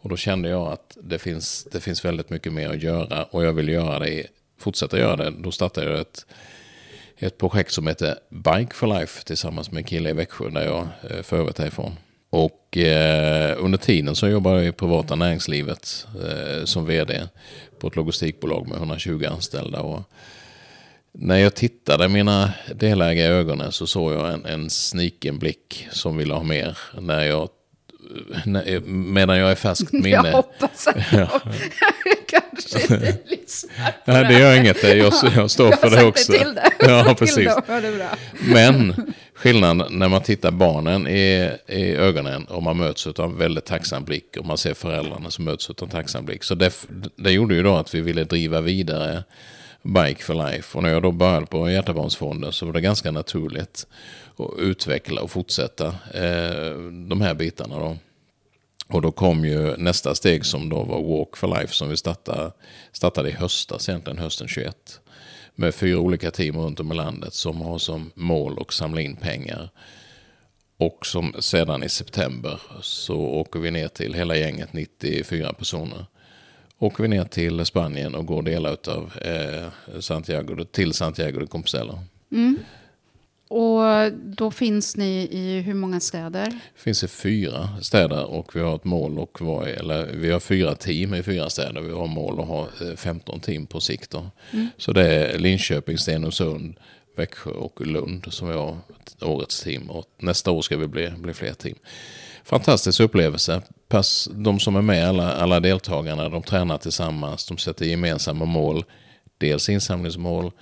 Och 0.00 0.08
då 0.08 0.16
kände 0.16 0.48
jag 0.48 0.72
att 0.72 0.96
det 1.02 1.18
finns, 1.18 1.66
det 1.72 1.80
finns 1.80 2.04
väldigt 2.04 2.30
mycket 2.30 2.52
mer 2.52 2.70
att 2.70 2.82
göra 2.82 3.24
och 3.24 3.44
jag 3.44 3.52
vill 3.52 3.68
göra 3.68 3.98
det, 3.98 4.26
fortsätta 4.58 4.98
göra 4.98 5.16
det. 5.16 5.30
Då 5.30 5.50
startade 5.50 5.90
jag 5.90 6.00
ett, 6.00 6.26
ett 7.18 7.38
projekt 7.38 7.72
som 7.72 7.86
heter 7.86 8.18
Bike 8.30 8.74
for 8.74 8.86
Life 8.86 9.24
tillsammans 9.24 9.70
med 9.70 9.78
en 9.78 9.84
kille 9.84 10.10
i 10.10 10.12
Växjö 10.12 10.50
där 10.50 10.64
jag 10.64 10.88
eh, 11.10 11.22
för 11.22 11.38
övrigt 11.38 11.60
är 11.60 11.66
ifrån. 11.66 11.92
Och 12.30 12.76
eh, 12.76 13.56
under 13.58 13.78
tiden 13.78 14.16
så 14.16 14.28
jobbar 14.28 14.56
jag 14.56 14.66
i 14.66 14.72
privata 14.72 15.14
näringslivet 15.14 16.06
eh, 16.24 16.64
som 16.64 16.86
vd 16.86 17.22
på 17.78 17.86
ett 17.86 17.96
logistikbolag 17.96 18.68
med 18.68 18.76
120 18.76 19.24
anställda. 19.30 19.80
Och 19.80 20.02
när 21.12 21.36
jag 21.36 21.54
tittade 21.54 22.08
mina 22.08 22.52
delägare 22.74 23.26
i 23.26 23.36
ögonen 23.36 23.72
så 23.72 23.86
såg 23.86 24.12
jag 24.12 24.32
en, 24.32 24.44
en 24.44 24.70
sniken 24.70 25.38
blick 25.38 25.88
som 25.90 26.16
ville 26.16 26.34
ha 26.34 26.42
mer. 26.42 26.78
När 27.00 27.24
jag, 27.24 27.48
när, 28.44 28.80
medan 28.88 29.38
jag 29.38 29.50
är 29.50 29.54
färskt 29.54 29.92
minne. 29.92 30.08
Jag 30.08 30.32
hoppas 30.32 30.86
att 30.86 31.12
jag 31.12 31.28
kanske 32.28 32.94
inte 32.94 33.18
lyssnar 33.24 33.92
på 34.04 34.12
Nej, 34.12 34.24
det 34.24 34.38
gör 34.38 34.56
inget. 34.56 34.82
Jag, 34.82 35.12
jag 35.36 35.50
står 35.50 35.72
för 35.72 35.90
det 35.90 36.04
också. 36.04 36.32
Det. 36.32 36.72
Ja, 36.80 37.14
precis. 37.18 37.54
Det. 37.66 37.88
Men 38.40 38.94
skillnaden 39.38 39.98
när 39.98 40.08
man 40.08 40.22
tittar 40.22 40.50
barnen 40.50 41.08
i, 41.08 41.50
i 41.66 41.94
ögonen 41.94 42.44
och 42.44 42.62
man 42.62 42.76
möts 42.76 43.06
av 43.06 43.30
en 43.30 43.38
väldigt 43.38 43.64
tacksam 43.64 44.04
blick 44.04 44.36
och 44.36 44.46
man 44.46 44.58
ser 44.58 44.74
föräldrarna 44.74 45.30
som 45.30 45.44
möts 45.44 45.70
av 45.70 45.76
en 45.80 45.88
tacksam 45.88 46.24
blick. 46.24 46.44
Så 46.44 46.54
det, 46.54 46.86
det 47.16 47.30
gjorde 47.30 47.54
ju 47.54 47.62
då 47.62 47.76
att 47.76 47.94
vi 47.94 48.00
ville 48.00 48.24
driva 48.24 48.60
vidare 48.60 49.24
Bike 49.82 50.22
for 50.22 50.34
Life. 50.34 50.78
Och 50.78 50.82
när 50.82 50.90
jag 50.90 51.02
då 51.02 51.12
började 51.12 51.46
på 51.46 51.70
Hjärtabarnsfonden 51.70 52.52
så 52.52 52.66
var 52.66 52.72
det 52.72 52.80
ganska 52.80 53.10
naturligt 53.10 53.86
att 54.36 54.58
utveckla 54.58 55.22
och 55.22 55.30
fortsätta 55.30 55.86
eh, 56.14 56.74
de 57.08 57.20
här 57.20 57.34
bitarna. 57.34 57.78
Då. 57.78 57.96
Och 58.88 59.02
då 59.02 59.12
kom 59.12 59.44
ju 59.44 59.76
nästa 59.76 60.14
steg 60.14 60.46
som 60.46 60.68
då 60.68 60.82
var 60.82 61.02
Walk 61.02 61.36
for 61.36 61.60
Life 61.60 61.74
som 61.74 61.88
vi 61.88 61.96
startade, 61.96 62.52
startade 62.92 63.28
i 63.28 63.32
höstas, 63.32 63.88
egentligen 63.88 64.18
hösten 64.18 64.48
21. 64.48 65.00
Med 65.60 65.74
fyra 65.74 65.98
olika 65.98 66.30
team 66.30 66.56
runt 66.56 66.80
om 66.80 66.92
i 66.92 66.94
landet 66.94 67.34
som 67.34 67.60
har 67.60 67.78
som 67.78 68.10
mål 68.14 68.58
att 68.60 68.72
samla 68.72 69.00
in 69.00 69.16
pengar. 69.16 69.70
Och 70.76 71.06
som 71.06 71.34
sedan 71.38 71.82
i 71.82 71.88
september 71.88 72.60
så 72.82 73.16
åker 73.16 73.60
vi 73.60 73.70
ner 73.70 73.88
till 73.88 74.14
hela 74.14 74.36
gänget, 74.36 74.72
94 74.72 75.52
personer. 75.52 76.06
Åker 76.78 77.02
vi 77.02 77.08
ner 77.08 77.24
till 77.24 77.64
Spanien 77.64 78.14
och 78.14 78.26
går 78.26 78.42
delar 78.42 78.76
av 78.88 79.12
eh, 79.22 80.00
Santiago 80.00 80.64
till 80.64 80.92
Santiago 80.92 81.38
de 81.40 81.46
Compostela. 81.46 82.04
Mm. 82.32 82.58
Och 83.48 84.12
då 84.12 84.50
finns 84.50 84.96
ni 84.96 85.28
i 85.30 85.60
hur 85.60 85.74
många 85.74 86.00
städer? 86.00 86.46
Det 86.46 86.80
finns 86.82 87.04
i 87.04 87.08
fyra 87.08 87.68
städer 87.82 88.24
och 88.24 88.56
vi 88.56 88.60
har 88.60 88.76
ett 88.76 88.84
mål 88.84 89.18
och 89.18 89.40
var, 89.40 89.66
eller 89.66 90.06
vi 90.06 90.30
har 90.30 90.40
fyra 90.40 90.74
team 90.74 91.14
i 91.14 91.22
fyra 91.22 91.50
städer. 91.50 91.80
Vi 91.80 91.92
har 91.92 92.06
mål 92.06 92.40
att 92.40 92.46
ha 92.46 92.68
15 92.96 93.34
eh, 93.34 93.40
team 93.40 93.66
på 93.66 93.80
sikt. 93.80 94.14
Mm. 94.14 94.68
Så 94.76 94.92
det 94.92 95.14
är 95.14 95.38
Linköping, 95.38 95.98
Stenungsund, 95.98 96.74
Växjö 97.16 97.50
och 97.50 97.86
Lund 97.86 98.26
som 98.32 98.48
vi 98.48 98.54
har 98.54 98.76
årets 99.20 99.62
team. 99.62 99.90
Och 99.90 100.06
nästa 100.18 100.50
år 100.50 100.62
ska 100.62 100.76
vi 100.76 100.86
bli, 100.86 101.10
bli 101.10 101.34
fler 101.34 101.52
team. 101.52 101.76
Fantastisk 102.44 103.00
upplevelse. 103.00 103.62
Pass, 103.88 104.28
de 104.32 104.60
som 104.60 104.76
är 104.76 104.82
med, 104.82 105.08
alla, 105.08 105.32
alla 105.32 105.60
deltagarna, 105.60 106.28
de 106.28 106.42
tränar 106.42 106.78
tillsammans. 106.78 107.46
De 107.46 107.58
sätter 107.58 107.86
gemensamma 107.86 108.44
mål. 108.44 108.84
Dels 109.38 109.68
insamlingsmål 109.68 110.52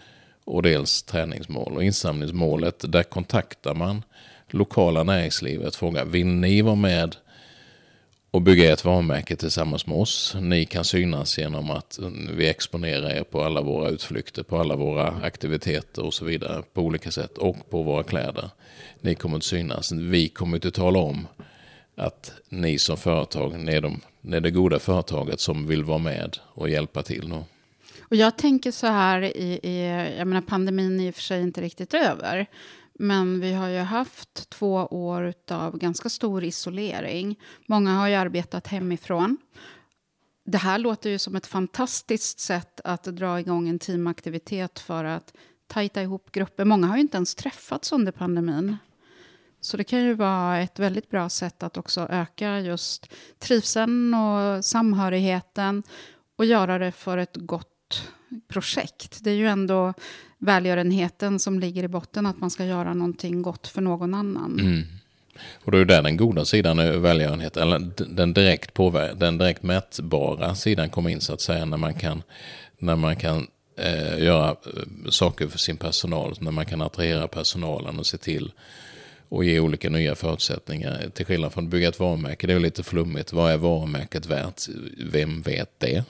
och 0.46 0.62
dels 0.62 1.02
träningsmål. 1.02 1.72
Och 1.72 1.84
insamlingsmålet, 1.84 2.92
där 2.92 3.02
kontaktar 3.02 3.74
man 3.74 4.02
lokala 4.50 5.02
näringslivet. 5.02 5.76
Frågar, 5.76 6.04
vill 6.04 6.26
ni 6.26 6.62
vara 6.62 6.74
med 6.74 7.16
och 8.30 8.42
bygga 8.42 8.72
ett 8.72 8.84
varumärke 8.84 9.36
tillsammans 9.36 9.86
med 9.86 9.96
oss? 9.96 10.36
Ni 10.40 10.64
kan 10.64 10.84
synas 10.84 11.38
genom 11.38 11.70
att 11.70 11.98
vi 12.36 12.48
exponerar 12.48 13.10
er 13.10 13.22
på 13.22 13.42
alla 13.42 13.60
våra 13.60 13.88
utflykter, 13.88 14.42
på 14.42 14.58
alla 14.58 14.76
våra 14.76 15.08
aktiviteter 15.08 16.04
och 16.04 16.14
så 16.14 16.24
vidare 16.24 16.62
på 16.72 16.82
olika 16.82 17.10
sätt. 17.10 17.38
Och 17.38 17.70
på 17.70 17.82
våra 17.82 18.02
kläder. 18.02 18.50
Ni 19.00 19.14
kommer 19.14 19.36
att 19.36 19.44
synas. 19.44 19.92
Vi 19.92 20.28
kommer 20.28 20.56
inte 20.56 20.70
tala 20.70 20.98
om 20.98 21.26
att 21.96 22.32
ni 22.48 22.78
som 22.78 22.96
företag, 22.96 23.58
ni 23.58 23.72
är, 23.72 23.80
de, 23.80 24.00
ni 24.20 24.36
är 24.36 24.40
det 24.40 24.50
goda 24.50 24.78
företaget 24.78 25.40
som 25.40 25.66
vill 25.66 25.84
vara 25.84 25.98
med 25.98 26.38
och 26.42 26.70
hjälpa 26.70 27.02
till. 27.02 27.28
Då. 27.28 27.44
Och 28.08 28.16
jag 28.16 28.38
tänker 28.38 28.70
så 28.70 28.86
här, 28.86 29.22
i, 29.22 29.60
i, 29.62 29.86
jag 30.18 30.26
menar 30.26 30.40
pandemin 30.40 31.00
är 31.00 31.04
i 31.08 31.10
och 31.10 31.14
för 31.14 31.22
sig 31.22 31.42
inte 31.42 31.60
riktigt 31.60 31.94
över. 31.94 32.46
Men 32.98 33.40
vi 33.40 33.52
har 33.52 33.68
ju 33.68 33.78
haft 33.78 34.50
två 34.50 34.74
år 34.74 35.34
av 35.50 35.78
ganska 35.78 36.08
stor 36.08 36.44
isolering. 36.44 37.40
Många 37.66 37.94
har 37.94 38.08
ju 38.08 38.14
arbetat 38.14 38.66
hemifrån. 38.66 39.36
Det 40.44 40.58
här 40.58 40.78
låter 40.78 41.10
ju 41.10 41.18
som 41.18 41.36
ett 41.36 41.46
fantastiskt 41.46 42.40
sätt 42.40 42.80
att 42.84 43.04
dra 43.04 43.40
igång 43.40 43.68
en 43.68 43.78
teamaktivitet 43.78 44.78
för 44.78 45.04
att 45.04 45.32
tajta 45.66 46.02
ihop 46.02 46.32
grupper. 46.32 46.64
Många 46.64 46.86
har 46.86 46.96
ju 46.96 47.00
inte 47.02 47.16
ens 47.16 47.34
träffats 47.34 47.92
under 47.92 48.12
pandemin. 48.12 48.76
Så 49.60 49.76
det 49.76 49.84
kan 49.84 50.04
ju 50.04 50.14
vara 50.14 50.60
ett 50.60 50.78
väldigt 50.78 51.10
bra 51.10 51.28
sätt 51.28 51.62
att 51.62 51.76
också 51.76 52.06
öka 52.10 52.60
just 52.60 53.12
trivseln 53.38 54.14
och 54.14 54.64
samhörigheten 54.64 55.82
och 56.36 56.44
göra 56.44 56.78
det 56.78 56.92
för 56.92 57.18
ett 57.18 57.36
gott 57.36 57.75
projekt. 58.48 59.18
Det 59.24 59.30
är 59.30 59.34
ju 59.34 59.46
ändå 59.46 59.94
välgörenheten 60.38 61.38
som 61.38 61.60
ligger 61.60 61.82
i 61.82 61.88
botten, 61.88 62.26
att 62.26 62.40
man 62.40 62.50
ska 62.50 62.64
göra 62.64 62.94
någonting 62.94 63.42
gott 63.42 63.66
för 63.66 63.80
någon 63.80 64.14
annan. 64.14 64.60
Mm. 64.60 64.82
Och 65.64 65.72
då 65.72 65.78
är 65.78 65.84
det 65.84 66.02
den 66.02 66.16
goda 66.16 66.44
sidan 66.44 66.78
av 66.78 66.86
välgörenhet, 66.86 67.56
eller 67.56 67.90
den 68.14 68.32
direkt, 68.32 68.74
påver- 68.74 69.14
den 69.14 69.38
direkt 69.38 69.62
mätbara 69.62 70.54
sidan 70.54 70.90
kommer 70.90 71.10
in 71.10 71.20
så 71.20 71.32
att 71.32 71.40
säga 71.40 71.64
när 71.64 71.76
man 71.76 71.94
kan, 71.94 72.22
när 72.78 72.96
man 72.96 73.16
kan 73.16 73.46
eh, 73.78 74.22
göra 74.24 74.50
eh, 74.50 75.10
saker 75.10 75.48
för 75.48 75.58
sin 75.58 75.76
personal, 75.76 76.36
när 76.40 76.50
man 76.50 76.66
kan 76.66 76.82
attrahera 76.82 77.28
personalen 77.28 77.98
och 77.98 78.06
se 78.06 78.18
till 78.18 78.52
och 79.28 79.44
ge 79.44 79.60
olika 79.60 79.90
nya 79.90 80.14
förutsättningar. 80.14 81.10
Till 81.14 81.26
skillnad 81.26 81.52
från 81.52 81.64
att 81.64 81.70
bygga 81.70 81.88
ett 81.88 82.00
varumärke, 82.00 82.46
det 82.46 82.52
är 82.52 82.60
lite 82.60 82.82
flummigt. 82.82 83.32
Vad 83.32 83.52
är 83.52 83.56
varumärket 83.56 84.26
värt? 84.26 84.62
Vem 84.98 85.42
vet 85.42 85.80
det? 85.80 86.04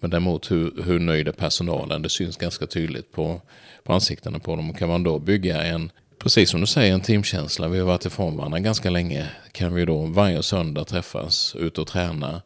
Men 0.00 0.10
däremot 0.10 0.50
hur, 0.50 0.82
hur 0.82 0.98
nöjd 0.98 1.28
är 1.28 1.32
personalen? 1.32 2.02
Det 2.02 2.08
syns 2.08 2.36
ganska 2.36 2.66
tydligt 2.66 3.12
på, 3.12 3.40
på 3.84 3.92
ansiktena 3.92 4.38
på 4.38 4.56
dem. 4.56 4.74
Kan 4.74 4.88
man 4.88 5.02
då 5.02 5.18
bygga 5.18 5.62
en, 5.62 5.90
precis 6.18 6.50
som 6.50 6.60
du 6.60 6.66
säger, 6.66 6.94
en 6.94 7.00
teamkänsla. 7.00 7.68
Vi 7.68 7.78
har 7.78 7.86
varit 7.86 8.04
ifrån 8.04 8.36
varandra 8.36 8.58
ganska 8.58 8.90
länge. 8.90 9.26
Kan 9.52 9.74
vi 9.74 9.84
då 9.84 10.06
varje 10.06 10.42
söndag 10.42 10.84
träffas, 10.84 11.56
ut 11.58 11.78
och 11.78 11.86
träna. 11.86 12.42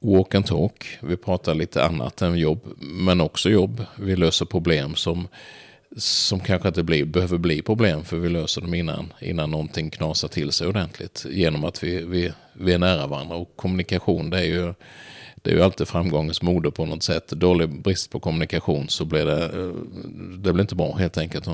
Walk 0.00 0.34
and 0.34 0.46
talk. 0.46 0.98
Vi 1.00 1.16
pratar 1.16 1.54
lite 1.54 1.84
annat 1.84 2.22
än 2.22 2.38
jobb, 2.38 2.60
men 2.80 3.20
också 3.20 3.50
jobb. 3.50 3.84
Vi 3.96 4.16
löser 4.16 4.44
problem 4.44 4.94
som 4.94 5.28
som 5.96 6.40
kanske 6.40 6.68
inte 6.68 6.82
blir, 6.82 7.04
behöver 7.04 7.38
bli 7.38 7.62
problem 7.62 8.04
för 8.04 8.16
vi 8.16 8.28
löser 8.28 8.60
dem 8.60 8.74
innan, 8.74 9.12
innan 9.20 9.50
någonting 9.50 9.90
knasar 9.90 10.28
till 10.28 10.52
sig 10.52 10.66
ordentligt. 10.66 11.26
Genom 11.30 11.64
att 11.64 11.84
vi, 11.84 12.04
vi, 12.04 12.32
vi 12.52 12.72
är 12.72 12.78
nära 12.78 13.06
varandra. 13.06 13.36
Och 13.36 13.56
kommunikation 13.56 14.30
det 14.30 14.38
är 14.38 14.44
ju 14.44 14.74
det 15.42 15.50
är 15.50 15.54
ju 15.54 15.62
alltid 15.62 15.88
framgångens 15.88 16.42
mode 16.42 16.70
på 16.70 16.86
något 16.86 17.02
sätt. 17.02 17.28
Dålig 17.28 17.82
brist 17.82 18.10
på 18.10 18.20
kommunikation 18.20 18.88
så 18.88 19.04
blir 19.04 19.24
det, 19.24 19.44
eh, 19.44 19.74
det 20.38 20.52
blir 20.52 20.60
inte 20.60 20.74
bra 20.74 20.96
helt 20.96 21.18
enkelt. 21.18 21.48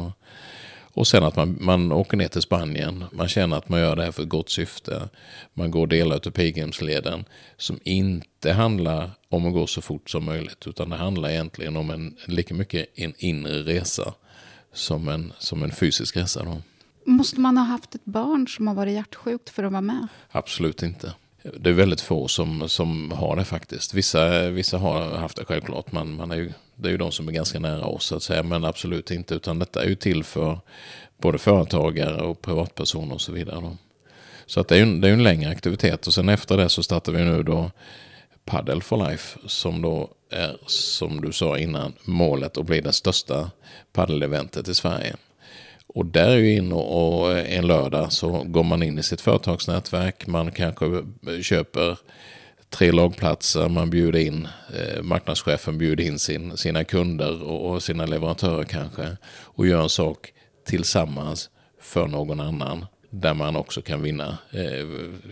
Och 0.92 1.06
sen 1.06 1.22
att 1.22 1.36
man, 1.36 1.58
man 1.60 1.92
åker 1.92 2.16
ner 2.16 2.28
till 2.28 2.42
Spanien, 2.42 3.04
man 3.12 3.28
känner 3.28 3.56
att 3.56 3.68
man 3.68 3.80
gör 3.80 3.96
det 3.96 4.04
här 4.04 4.12
för 4.12 4.22
ett 4.22 4.28
gott 4.28 4.50
syfte. 4.50 5.08
Man 5.54 5.70
går 5.70 5.86
delar 5.86 6.16
av 6.16 6.30
pilgrimsleden 6.30 7.24
som 7.56 7.80
inte 7.84 8.52
handlar 8.52 9.10
om 9.28 9.46
att 9.46 9.52
gå 9.52 9.66
så 9.66 9.80
fort 9.80 10.10
som 10.10 10.24
möjligt, 10.24 10.66
utan 10.66 10.90
det 10.90 10.96
handlar 10.96 11.28
egentligen 11.28 11.76
om 11.76 11.90
en, 11.90 12.16
lika 12.26 12.54
mycket 12.54 12.86
en 12.94 13.14
inre 13.18 13.62
resa 13.62 14.14
som 14.72 15.08
en, 15.08 15.32
som 15.38 15.62
en 15.62 15.70
fysisk 15.70 16.16
resa. 16.16 16.44
Då. 16.44 16.62
Måste 17.04 17.40
man 17.40 17.56
ha 17.56 17.64
haft 17.64 17.94
ett 17.94 18.04
barn 18.04 18.48
som 18.48 18.66
har 18.66 18.74
varit 18.74 18.94
hjärtsjukt 18.94 19.50
för 19.50 19.64
att 19.64 19.72
vara 19.72 19.80
med? 19.80 20.08
Absolut 20.30 20.82
inte. 20.82 21.12
Det 21.56 21.70
är 21.70 21.74
väldigt 21.74 22.00
få 22.00 22.28
som, 22.28 22.68
som 22.68 23.12
har 23.12 23.36
det 23.36 23.44
faktiskt. 23.44 23.94
Vissa, 23.94 24.48
vissa 24.48 24.78
har 24.78 25.16
haft 25.16 25.36
det 25.36 25.44
självklart. 25.44 25.92
Man, 25.92 26.16
man 26.16 26.30
är 26.30 26.36
ju, 26.36 26.52
det 26.74 26.88
är 26.88 26.92
ju 26.92 26.98
de 26.98 27.12
som 27.12 27.28
är 27.28 27.32
ganska 27.32 27.58
nära 27.58 27.84
oss 27.84 28.04
så 28.04 28.16
att 28.16 28.22
säga. 28.22 28.42
Men 28.42 28.64
absolut 28.64 29.10
inte. 29.10 29.34
Utan 29.34 29.58
detta 29.58 29.82
är 29.82 29.88
ju 29.88 29.94
till 29.94 30.24
för 30.24 30.60
både 31.18 31.38
företagare 31.38 32.22
och 32.22 32.42
privatpersoner 32.42 33.14
och 33.14 33.20
så 33.20 33.32
vidare. 33.32 33.60
Då. 33.60 33.76
Så 34.46 34.60
att 34.60 34.68
det 34.68 34.76
är 34.76 34.84
ju 34.84 35.00
det 35.00 35.08
är 35.08 35.12
en 35.12 35.22
längre 35.22 35.50
aktivitet. 35.50 36.06
Och 36.06 36.14
sen 36.14 36.28
efter 36.28 36.56
det 36.56 36.68
så 36.68 36.82
startar 36.82 37.12
vi 37.12 37.24
nu 37.24 37.42
då 37.42 37.70
Paddle 38.44 38.80
for 38.80 39.10
Life. 39.10 39.38
Som 39.46 39.82
då 39.82 40.10
är, 40.30 40.56
som 40.66 41.20
du 41.20 41.32
sa 41.32 41.58
innan, 41.58 41.94
målet 42.04 42.58
att 42.58 42.66
bli 42.66 42.80
det 42.80 42.92
största 42.92 43.50
paddeleventet 43.92 44.68
i 44.68 44.74
Sverige. 44.74 45.16
Och 45.88 46.06
där 46.06 46.28
är 46.28 46.36
ju 46.36 46.56
in 46.56 46.72
och, 46.72 47.20
och 47.20 47.32
eh, 47.32 47.58
en 47.58 47.66
lördag 47.66 48.12
så 48.12 48.42
går 48.44 48.64
man 48.64 48.82
in 48.82 48.98
i 48.98 49.02
sitt 49.02 49.20
företagsnätverk. 49.20 50.26
Man 50.26 50.50
kanske 50.50 50.86
eh, 50.86 51.40
köper 51.42 51.98
tre 52.70 52.92
lagplatser. 52.92 53.68
Man 53.68 53.90
bjuder 53.90 54.20
in, 54.20 54.48
eh, 54.74 55.02
marknadschefen 55.02 55.78
bjuder 55.78 56.04
in 56.04 56.18
sin, 56.18 56.56
sina 56.56 56.84
kunder 56.84 57.42
och, 57.42 57.70
och, 57.70 57.82
sina 57.82 58.06
leverantörer 58.06 58.64
kanske. 58.64 59.16
Och 59.42 59.66
gör 59.66 59.82
en 59.82 59.88
sak 59.88 60.32
tillsammans 60.66 61.50
för 61.80 62.06
någon 62.06 62.40
annan. 62.40 62.86
Där 63.10 63.34
man 63.34 63.56
också 63.56 63.82
kan 63.82 64.02
vinna 64.02 64.38
eh, 64.50 64.86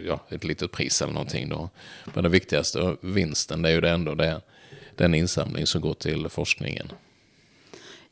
ja, 0.07 0.21
ett 0.29 0.45
litet 0.45 0.73
pris 0.73 1.03
eller 1.03 1.13
någonting 1.13 1.49
då. 1.49 1.71
Men 2.15 2.25
det 2.25 2.31
viktigaste, 2.31 2.97
vinsten, 3.01 3.63
det 3.63 3.69
är 3.69 3.73
ju 3.73 3.81
det 3.81 3.91
ändå 3.91 4.15
det, 4.15 4.41
den 4.95 5.15
insamling 5.15 5.67
som 5.67 5.81
går 5.81 5.95
till 5.95 6.29
forskningen. 6.29 6.93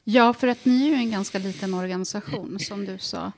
Ja, 0.04 0.32
för 0.32 0.48
att 0.48 0.64
ni 0.64 0.82
är 0.82 0.88
ju 0.88 0.94
en 0.94 1.10
ganska 1.10 1.38
liten 1.38 1.74
organisation, 1.74 2.58
som 2.60 2.84
du 2.84 2.98
sa. 2.98 3.32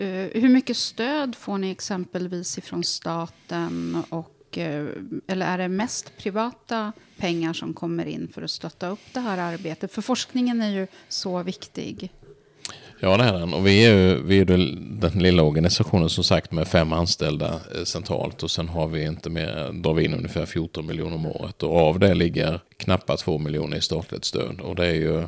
Uh, 0.00 0.28
hur 0.34 0.48
mycket 0.48 0.76
stöd 0.76 1.36
får 1.36 1.58
ni 1.58 1.70
exempelvis 1.70 2.58
ifrån 2.58 2.84
staten? 2.84 4.02
Och, 4.08 4.58
uh, 4.58 4.88
eller 5.26 5.46
är 5.46 5.58
det 5.58 5.68
mest 5.68 6.16
privata 6.18 6.92
pengar 7.16 7.52
som 7.52 7.74
kommer 7.74 8.06
in 8.06 8.28
för 8.34 8.42
att 8.42 8.50
stötta 8.50 8.88
upp 8.88 9.12
det 9.12 9.20
här 9.20 9.38
arbetet? 9.38 9.92
För 9.92 10.02
forskningen 10.02 10.60
är 10.60 10.70
ju 10.70 10.86
så 11.08 11.42
viktig. 11.42 12.12
Ja, 13.00 13.16
det 13.16 13.24
är 13.24 13.32
den. 13.32 13.54
Och 13.54 13.66
vi 13.66 13.84
är 13.86 13.94
ju 13.94 14.22
vi 14.22 14.38
är 14.38 14.44
den 14.44 15.10
lilla 15.10 15.42
organisationen 15.42 16.10
som 16.10 16.24
sagt 16.24 16.52
med 16.52 16.68
fem 16.68 16.92
anställda 16.92 17.60
eh, 17.74 17.84
centralt. 17.84 18.42
Och 18.42 18.50
sen 18.50 18.68
har 18.68 18.88
vi 18.88 19.04
inte 19.04 19.30
mer, 19.30 19.72
drar 19.72 19.94
vi 19.94 20.04
in 20.04 20.14
ungefär 20.14 20.46
14 20.46 20.86
miljoner 20.86 21.14
om 21.14 21.26
året. 21.26 21.62
Och 21.62 21.76
av 21.76 21.98
det 21.98 22.14
ligger 22.14 22.60
knappt 22.76 23.18
2 23.18 23.38
miljoner 23.38 23.76
i 23.76 23.80
statligt 23.80 24.24
stöd. 24.24 24.60
Och 24.60 24.76
det 24.76 24.86
är 24.86 24.94
ju 24.94 25.24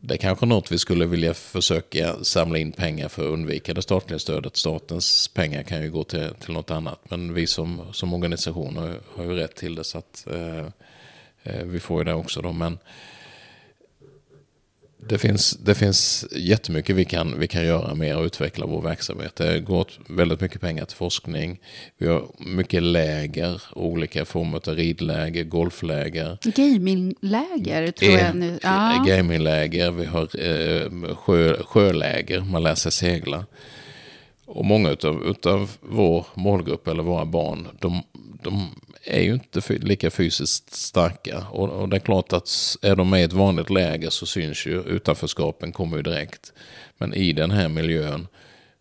det 0.00 0.14
är 0.14 0.18
kanske 0.18 0.46
något 0.46 0.72
vi 0.72 0.78
skulle 0.78 1.06
vilja 1.06 1.34
försöka 1.34 2.24
samla 2.24 2.58
in 2.58 2.72
pengar 2.72 3.08
för 3.08 3.22
att 3.22 3.32
undvika 3.32 3.74
det 3.74 3.82
statliga 3.82 4.18
stödet. 4.18 4.56
Statens 4.56 5.28
pengar 5.28 5.62
kan 5.62 5.82
ju 5.82 5.90
gå 5.90 6.04
till, 6.04 6.28
till 6.40 6.54
något 6.54 6.70
annat. 6.70 6.98
Men 7.10 7.34
vi 7.34 7.46
som, 7.46 7.80
som 7.92 8.14
organisation 8.14 8.76
har, 8.76 9.00
har 9.16 9.24
ju 9.24 9.34
rätt 9.34 9.56
till 9.56 9.74
det. 9.74 9.84
Så 9.84 9.98
att 9.98 10.26
eh, 10.30 10.66
eh 11.42 11.64
vi 11.64 11.80
får 11.80 12.00
ju 12.00 12.04
det 12.04 12.14
också 12.14 12.42
då. 12.42 12.52
Men 12.52 12.78
det 15.00 15.18
finns, 15.18 15.50
det 15.50 15.74
finns 15.74 16.26
jättemycket 16.32 16.96
vi 16.96 17.04
kan, 17.04 17.38
vi 17.38 17.48
kan 17.48 17.64
göra 17.64 17.94
med 17.94 18.16
att 18.16 18.26
utveckla 18.26 18.66
vår 18.66 18.82
verksamhet. 18.82 19.36
Det 19.36 19.60
går 19.60 19.80
åt 19.80 19.98
väldigt 20.08 20.40
mycket 20.40 20.60
pengar 20.60 20.84
till 20.84 20.96
forskning. 20.96 21.60
Vi 21.98 22.06
har 22.06 22.24
mycket 22.38 22.82
läger, 22.82 23.62
olika 23.72 24.24
former 24.24 24.68
av 24.68 24.74
ridläger, 24.74 25.44
golfläger. 25.44 26.38
Gamingläger 26.42 27.90
tror 27.90 28.12
jag 28.12 28.36
nu. 28.36 28.58
Ja. 28.62 29.04
Gamingläger, 29.06 29.90
vi 29.90 30.04
har 30.06 30.22
eh, 30.22 31.14
sjö, 31.14 31.62
sjöläger, 31.62 32.40
man 32.40 32.62
lär 32.62 32.74
sig 32.74 32.92
segla. 32.92 33.44
Och 34.46 34.64
många 34.64 34.90
utav, 34.90 35.26
utav 35.26 35.70
vår 35.80 36.26
målgrupp 36.34 36.88
eller 36.88 37.02
våra 37.02 37.24
barn, 37.24 37.68
de, 37.80 38.02
de 38.42 38.74
är 39.04 39.20
ju 39.20 39.32
inte 39.32 39.60
lika 39.78 40.10
fysiskt 40.10 40.74
starka. 40.74 41.46
Och, 41.50 41.68
och, 41.68 41.88
det 41.88 41.96
är 41.96 42.00
klart 42.00 42.32
att 42.32 42.76
är 42.82 42.96
de 42.96 43.10
med 43.10 43.20
i 43.20 43.24
ett 43.24 43.32
vanligt 43.32 43.70
läger 43.70 44.10
så 44.10 44.26
syns 44.26 44.66
ju 44.66 44.82
utanförskapen 44.82 45.72
kommer 45.72 45.96
ju 45.96 46.02
direkt. 46.02 46.52
Men 46.98 47.14
i 47.14 47.32
den 47.32 47.50
här 47.50 47.68
miljön 47.68 48.26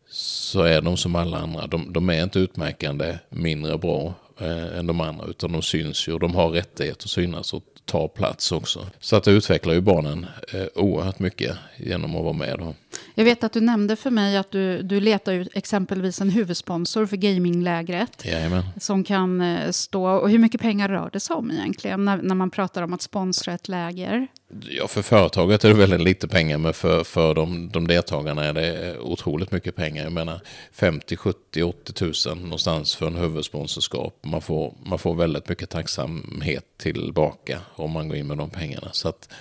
så 0.09 0.61
är 0.61 0.81
de 0.81 0.97
som 0.97 1.15
alla 1.15 1.37
andra. 1.37 1.67
De, 1.67 1.93
de 1.93 2.09
är 2.09 2.23
inte 2.23 2.39
utmärkande 2.39 3.17
mindre 3.29 3.77
bra 3.77 4.13
eh, 4.39 4.77
än 4.77 4.87
de 4.87 5.01
andra 5.01 5.25
utan 5.25 5.51
de 5.51 5.61
syns 5.61 6.07
ju 6.07 6.13
och 6.13 6.19
de 6.19 6.35
har 6.35 6.49
rättighet 6.49 7.03
att 7.03 7.09
synas 7.09 7.53
och 7.53 7.63
ta 7.87 8.07
plats 8.07 8.51
också. 8.51 8.87
Så 8.99 9.15
att 9.15 9.23
det 9.23 9.31
utvecklar 9.31 9.73
ju 9.73 9.81
barnen 9.81 10.25
eh, 10.53 10.65
oerhört 10.75 11.19
mycket 11.19 11.57
genom 11.77 12.15
att 12.15 12.23
vara 12.23 12.33
med. 12.33 12.55
Då. 12.59 12.73
Jag 13.15 13.25
vet 13.25 13.43
att 13.43 13.53
du 13.53 13.61
nämnde 13.61 13.95
för 13.95 14.11
mig 14.11 14.37
att 14.37 14.51
du, 14.51 14.81
du 14.81 14.99
letar 14.99 15.33
ut 15.33 15.49
exempelvis 15.53 16.21
en 16.21 16.29
huvudsponsor 16.29 17.05
för 17.05 17.17
gaminglägret. 17.17 18.25
Jajamän. 18.25 18.63
Som 18.79 19.03
kan 19.03 19.41
eh, 19.41 19.71
stå, 19.71 20.07
och 20.07 20.29
hur 20.29 20.39
mycket 20.39 20.61
pengar 20.61 20.89
rör 20.89 21.09
det 21.13 21.19
sig 21.19 21.35
om 21.35 21.51
egentligen 21.51 22.05
när, 22.05 22.17
när 22.17 22.35
man 22.35 22.49
pratar 22.49 22.81
om 22.81 22.93
att 22.93 23.01
sponsra 23.01 23.53
ett 23.53 23.67
läger? 23.67 24.27
Ja, 24.49 24.87
för 24.87 25.01
företaget 25.01 25.63
är 25.63 25.69
det 25.69 25.75
väldigt 25.75 26.01
lite 26.01 26.27
pengar, 26.27 26.57
men 26.57 26.73
för, 26.73 27.03
för 27.03 27.33
de, 27.33 27.69
de 27.69 27.87
deltagarna 27.87 28.45
är 28.45 28.53
det 28.53 28.99
otroligt 28.99 29.51
mycket 29.51 29.75
pengar. 29.75 30.03
Jag 30.03 30.11
menar 30.11 30.41
50, 30.71 31.17
70, 31.17 31.63
80 31.63 31.93
tusen 31.93 32.37
någonstans 32.37 32.95
för 32.95 33.07
en 33.07 33.15
huvudsponsorskap. 33.15 34.19
Man 34.25 34.41
får, 34.41 34.75
man 34.85 34.99
får 34.99 35.15
väldigt 35.15 35.49
mycket 35.49 35.69
tacksamhet 35.69 36.65
tillbaka 36.77 37.59
om 37.75 37.91
man 37.91 38.07
går 38.07 38.17
in 38.17 38.27
med 38.27 38.37
de 38.37 38.49
pengarna. 38.49 38.89
Så 38.91 39.09
att 39.09 39.33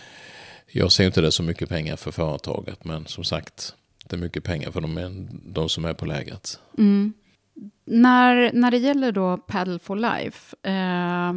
jag 0.71 0.93
ser 0.93 1.07
inte 1.07 1.21
det 1.21 1.33
så 1.33 1.43
mycket 1.43 1.69
pengar 1.69 1.97
för 1.97 2.11
företaget, 2.11 2.85
men 2.85 3.07
som 3.07 3.25
sagt, 3.25 3.75
det 4.05 4.17
är 4.17 4.21
mycket 4.21 4.45
pengar 4.45 4.71
för 4.71 4.81
de, 4.81 5.29
de 5.45 5.69
som 5.69 5.85
är 5.85 5.95
på 5.95 6.07
lägret. 6.07 6.61
Mm. 6.79 7.13
När, 7.85 8.53
när 8.53 8.71
det 8.71 8.79
gäller 8.79 9.13
då 9.13 9.37
Paddle 9.37 9.79
for 9.79 9.97
Life, 9.97 10.57
eh, 10.63 11.33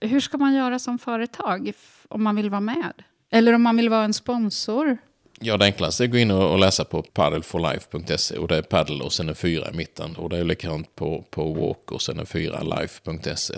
hur 0.00 0.20
ska 0.20 0.38
man 0.38 0.54
göra 0.54 0.78
som 0.78 0.98
företag 0.98 1.72
om 2.12 2.22
man 2.22 2.36
vill 2.36 2.50
vara 2.50 2.60
med? 2.60 2.92
Eller 3.30 3.52
om 3.52 3.62
man 3.62 3.76
vill 3.76 3.88
vara 3.88 4.04
en 4.04 4.14
sponsor? 4.14 4.98
Ja, 5.40 5.56
det 5.56 5.64
enklaste 5.64 6.04
är 6.04 6.04
att 6.04 6.12
gå 6.12 6.18
in 6.18 6.30
och 6.30 6.58
läsa 6.58 6.84
på 6.84 7.02
paddleforlife.se 7.02 8.36
och 8.36 8.48
det 8.48 8.56
är 8.56 8.62
paddle 8.62 9.04
och 9.04 9.12
sen 9.12 9.28
en 9.28 9.34
fyra 9.34 9.70
i 9.72 9.76
mitten. 9.76 10.16
Och 10.16 10.28
det 10.28 10.38
är 10.38 10.44
likadant 10.44 10.94
på, 10.96 11.24
på 11.30 11.52
walk 11.52 11.92
och 11.92 12.02
sen 12.02 12.18
en 12.18 12.26
fyra 12.26 12.62
life.se. 12.62 13.54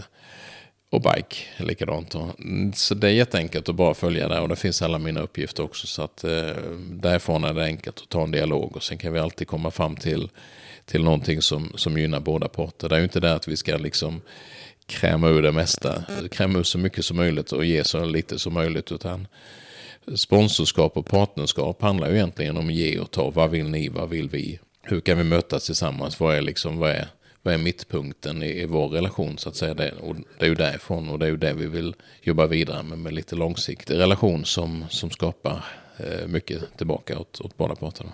Och 0.90 1.00
bike 1.00 1.36
likadant. 1.56 2.14
Mm, 2.14 2.72
så 2.72 2.94
det 2.94 3.08
är 3.08 3.12
jätteenkelt 3.12 3.68
att 3.68 3.74
bara 3.74 3.94
följa 3.94 4.28
det 4.28 4.40
och 4.40 4.48
det 4.48 4.56
finns 4.56 4.82
alla 4.82 4.98
mina 4.98 5.20
uppgifter 5.20 5.62
också. 5.62 5.86
Så 5.86 6.02
att 6.02 6.24
eh, 6.24 6.56
därifrån 6.90 7.44
är 7.44 7.54
det 7.54 7.64
enkelt 7.64 8.00
att 8.00 8.08
ta 8.08 8.22
en 8.22 8.30
dialog 8.30 8.76
och 8.76 8.82
sen 8.82 8.98
kan 8.98 9.12
vi 9.12 9.18
alltid 9.18 9.48
komma 9.48 9.70
fram 9.70 9.96
till, 9.96 10.30
till 10.84 11.04
någonting 11.04 11.42
som, 11.42 11.72
som 11.74 11.98
gynnar 11.98 12.20
båda 12.20 12.48
parter. 12.48 12.88
Det 12.88 12.94
är 12.94 12.98
ju 12.98 13.04
inte 13.04 13.20
det 13.20 13.34
att 13.34 13.48
vi 13.48 13.56
ska 13.56 13.76
liksom 13.76 14.20
kräma 14.86 15.28
ur 15.28 15.42
det 15.42 15.52
mesta, 15.52 16.04
kräma 16.30 16.58
ur 16.58 16.62
så 16.62 16.78
mycket 16.78 17.04
som 17.04 17.16
möjligt 17.16 17.52
och 17.52 17.64
ge 17.64 17.84
så 17.84 18.04
lite 18.04 18.38
som 18.38 18.54
möjligt. 18.54 18.92
Utan 18.92 19.26
sponsorskap 20.14 20.96
och 20.96 21.06
partnerskap 21.06 21.82
handlar 21.82 22.08
ju 22.08 22.14
egentligen 22.14 22.56
om 22.56 22.68
att 22.68 22.74
ge 22.74 22.98
och 22.98 23.10
ta. 23.10 23.30
Vad 23.30 23.50
vill 23.50 23.68
ni, 23.68 23.88
vad 23.88 24.08
vill 24.08 24.28
vi? 24.28 24.58
Hur 24.82 25.00
kan 25.00 25.18
vi 25.18 25.24
mötas 25.24 25.66
tillsammans? 25.66 26.20
Vad 26.20 26.36
är, 26.36 26.42
liksom, 26.42 26.78
vad 26.78 26.90
är, 26.90 27.08
vad 27.42 27.54
är 27.54 27.58
mittpunkten 27.58 28.42
i, 28.42 28.62
i 28.62 28.66
vår 28.66 28.88
relation 28.88 29.38
så 29.38 29.48
att 29.48 29.56
säga? 29.56 29.74
Det, 29.74 29.92
och 29.92 30.16
det 30.38 30.44
är 30.44 30.48
ju 30.48 30.54
därifrån 30.54 31.08
och 31.08 31.18
det 31.18 31.26
är 31.26 31.30
ju 31.30 31.36
det 31.36 31.52
vi 31.52 31.66
vill 31.66 31.94
jobba 32.22 32.46
vidare 32.46 32.82
med, 32.82 32.98
med 32.98 33.14
lite 33.14 33.36
långsiktig 33.36 33.94
relation 33.94 34.44
som, 34.44 34.84
som 34.88 35.10
skapar 35.10 35.64
eh, 35.96 36.26
mycket 36.26 36.76
tillbaka 36.76 37.18
åt, 37.18 37.40
åt 37.40 37.56
båda 37.56 37.74
parterna. 37.74 38.12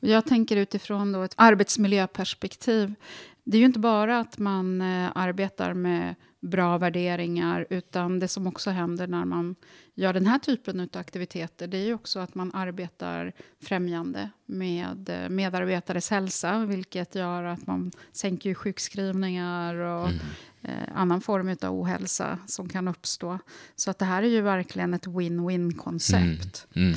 Jag 0.00 0.26
tänker 0.26 0.56
utifrån 0.56 1.12
då 1.12 1.22
ett 1.22 1.34
arbetsmiljöperspektiv. 1.36 2.94
Det 3.44 3.56
är 3.56 3.58
ju 3.58 3.66
inte 3.66 3.78
bara 3.78 4.20
att 4.20 4.38
man 4.38 4.80
eh, 4.80 5.10
arbetar 5.14 5.74
med 5.74 6.14
bra 6.40 6.78
värderingar 6.78 7.66
utan 7.70 8.18
det 8.18 8.28
som 8.28 8.46
också 8.46 8.70
händer 8.70 9.06
när 9.06 9.24
man 9.24 9.56
gör 9.94 10.12
den 10.12 10.26
här 10.26 10.38
typen 10.38 10.80
av 10.80 10.88
aktiviteter 10.92 11.66
det 11.66 11.78
är 11.78 11.84
ju 11.84 11.94
också 11.94 12.18
att 12.18 12.34
man 12.34 12.54
arbetar 12.54 13.32
främjande 13.62 14.30
med 14.46 15.08
eh, 15.08 15.28
medarbetares 15.28 16.10
hälsa 16.10 16.66
vilket 16.66 17.14
gör 17.14 17.44
att 17.44 17.66
man 17.66 17.92
sänker 18.12 18.54
sjukskrivningar 18.54 19.74
och 19.74 20.08
mm. 20.08 20.20
eh, 20.62 20.88
annan 20.94 21.20
form 21.20 21.56
av 21.62 21.80
ohälsa 21.80 22.38
som 22.46 22.68
kan 22.68 22.88
uppstå. 22.88 23.38
Så 23.76 23.90
att 23.90 23.98
det 23.98 24.04
här 24.04 24.22
är 24.22 24.28
ju 24.28 24.40
verkligen 24.40 24.94
ett 24.94 25.06
win-win-koncept. 25.06 26.66
Mm. 26.74 26.94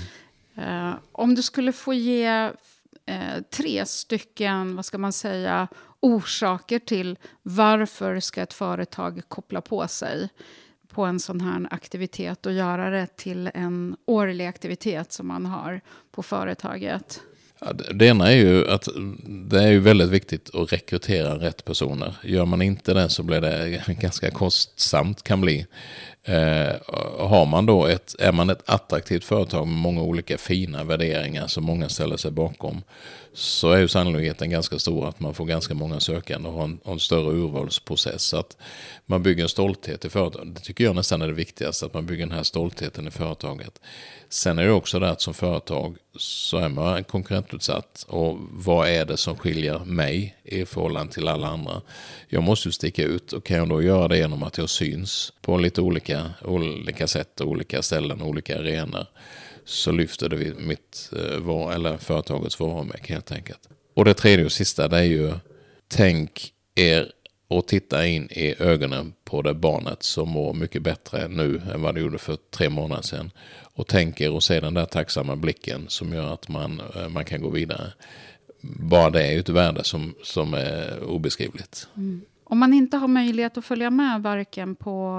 Mm. 0.55 0.89
Eh, 0.89 0.95
om 1.11 1.35
du 1.35 1.41
skulle 1.41 1.71
få 1.71 1.93
ge 1.93 2.51
eh, 3.05 3.41
tre 3.51 3.85
stycken, 3.85 4.75
vad 4.75 4.85
ska 4.85 4.97
man 4.97 5.13
säga, 5.13 5.67
orsaker 6.05 6.79
till 6.79 7.17
varför 7.43 8.19
ska 8.19 8.41
ett 8.41 8.53
företag 8.53 9.21
koppla 9.27 9.61
på 9.61 9.87
sig 9.87 10.29
på 10.87 11.05
en 11.05 11.19
sån 11.19 11.41
här 11.41 11.67
aktivitet 11.71 12.45
och 12.45 12.53
göra 12.53 12.89
det 12.89 13.07
till 13.15 13.49
en 13.53 13.95
årlig 14.05 14.45
aktivitet 14.45 15.11
som 15.11 15.27
man 15.27 15.45
har 15.45 15.81
på 16.11 16.23
företaget? 16.23 17.21
Ja, 17.59 17.73
det 17.93 18.05
ena 18.05 18.31
är 18.31 18.35
ju 18.35 18.67
att 18.67 18.87
det 19.27 19.63
är 19.63 19.71
ju 19.71 19.79
väldigt 19.79 20.09
viktigt 20.09 20.55
att 20.55 20.73
rekrytera 20.73 21.39
rätt 21.39 21.65
personer. 21.65 22.15
Gör 22.23 22.45
man 22.45 22.61
inte 22.61 22.93
det 22.93 23.09
så 23.09 23.23
blir 23.23 23.41
det 23.41 23.83
ganska 24.01 24.31
kostsamt 24.31 25.23
kan 25.23 25.41
bli. 25.41 25.67
Eh, 26.27 26.75
har 27.19 27.45
man 27.45 27.65
då 27.65 27.85
ett, 27.85 28.15
är 28.19 28.31
man 28.31 28.49
ett 28.49 28.69
attraktivt 28.69 29.23
företag 29.23 29.67
med 29.67 29.77
många 29.77 30.01
olika 30.01 30.37
fina 30.37 30.83
värderingar 30.83 31.47
som 31.47 31.63
många 31.63 31.89
ställer 31.89 32.17
sig 32.17 32.31
bakom 32.31 32.81
så 33.37 33.71
är 33.71 33.79
ju 33.79 33.87
sannolikheten 33.87 34.49
ganska 34.49 34.79
stor 34.79 35.07
att 35.07 35.19
man 35.19 35.33
får 35.33 35.45
ganska 35.45 35.73
många 35.73 35.99
sökande 35.99 36.49
och 36.49 36.55
har 36.55 36.63
en, 36.63 36.79
en 36.85 36.99
större 36.99 37.31
urvalsprocess. 37.31 38.23
Så 38.23 38.37
att 38.37 38.57
man 39.05 39.23
bygger 39.23 39.43
en 39.43 39.49
stolthet 39.49 40.05
i 40.05 40.09
företaget. 40.09 40.55
Det 40.55 40.61
tycker 40.61 40.83
jag 40.83 40.95
nästan 40.95 41.21
är 41.21 41.27
det 41.27 41.33
viktigaste, 41.33 41.85
att 41.85 41.93
man 41.93 42.05
bygger 42.05 42.25
den 42.25 42.35
här 42.35 42.43
stoltheten 42.43 43.07
i 43.07 43.11
företaget. 43.11 43.81
Sen 44.29 44.59
är 44.59 44.65
det 44.65 44.71
också 44.71 44.99
det 44.99 45.09
att 45.09 45.21
som 45.21 45.33
företag 45.33 45.97
så 46.17 46.57
är 46.57 46.69
man 46.69 47.03
konkurrentutsatt. 47.03 48.05
Och 48.07 48.37
vad 48.51 48.89
är 48.89 49.05
det 49.05 49.17
som 49.17 49.35
skiljer 49.35 49.79
mig 49.79 50.35
i 50.43 50.65
förhållande 50.65 51.13
till 51.13 51.27
alla 51.27 51.47
andra? 51.47 51.81
Jag 52.27 52.43
måste 52.43 52.67
ju 52.67 52.71
sticka 52.71 53.03
ut 53.03 53.33
och 53.33 53.45
kan 53.45 53.57
jag 53.57 53.69
då 53.69 53.81
göra 53.81 54.07
det 54.07 54.17
genom 54.17 54.43
att 54.43 54.57
jag 54.57 54.69
syns 54.69 55.33
på 55.41 55.57
lite 55.57 55.81
olika, 55.81 56.14
olika 56.41 57.07
sätt, 57.07 57.41
och 57.41 57.47
olika 57.47 57.81
ställen, 57.81 58.21
olika 58.21 58.59
arenor 58.59 59.05
så 59.65 59.91
lyfter 59.91 60.29
det 60.29 60.59
mitt, 60.59 61.11
eh, 61.11 61.75
eller 61.75 61.97
företagets 61.97 62.59
varumärke 62.59 63.13
helt 63.13 63.31
enkelt. 63.31 63.69
Och 63.95 64.05
det 64.05 64.13
tredje 64.13 64.45
och 64.45 64.51
sista 64.51 64.87
det 64.87 64.97
är 64.97 65.03
ju 65.03 65.33
tänk 65.87 66.53
er 66.75 67.11
och 67.47 67.67
titta 67.67 68.05
in 68.05 68.29
i 68.31 68.55
ögonen 68.59 69.13
på 69.23 69.41
det 69.41 69.53
barnet 69.53 70.03
som 70.03 70.29
mår 70.29 70.53
mycket 70.53 70.81
bättre 70.81 71.27
nu 71.27 71.61
än 71.73 71.81
vad 71.81 71.95
det 71.95 72.01
gjorde 72.01 72.17
för 72.17 72.37
tre 72.51 72.69
månader 72.69 73.01
sedan. 73.01 73.31
Och 73.61 73.87
tänk 73.87 74.21
er 74.21 74.31
och 74.31 74.43
se 74.43 74.59
den 74.59 74.73
där 74.73 74.85
tacksamma 74.85 75.35
blicken 75.35 75.85
som 75.87 76.13
gör 76.13 76.33
att 76.33 76.49
man, 76.49 76.81
eh, 76.95 77.09
man 77.09 77.25
kan 77.25 77.41
gå 77.41 77.49
vidare. 77.49 77.93
Bara 78.61 79.09
det 79.09 79.23
är 79.23 79.31
ju 79.31 79.39
ett 79.39 79.49
värde 79.49 79.83
som, 79.83 80.15
som 80.23 80.53
är 80.53 81.03
obeskrivligt. 81.03 81.87
Mm. 81.95 82.21
Om 82.47 82.59
man 82.59 82.73
inte 82.73 82.97
har 82.97 83.07
möjlighet 83.07 83.57
att 83.57 83.65
följa 83.65 83.89
med 83.89 84.23
varken 84.23 84.75
på 84.75 85.11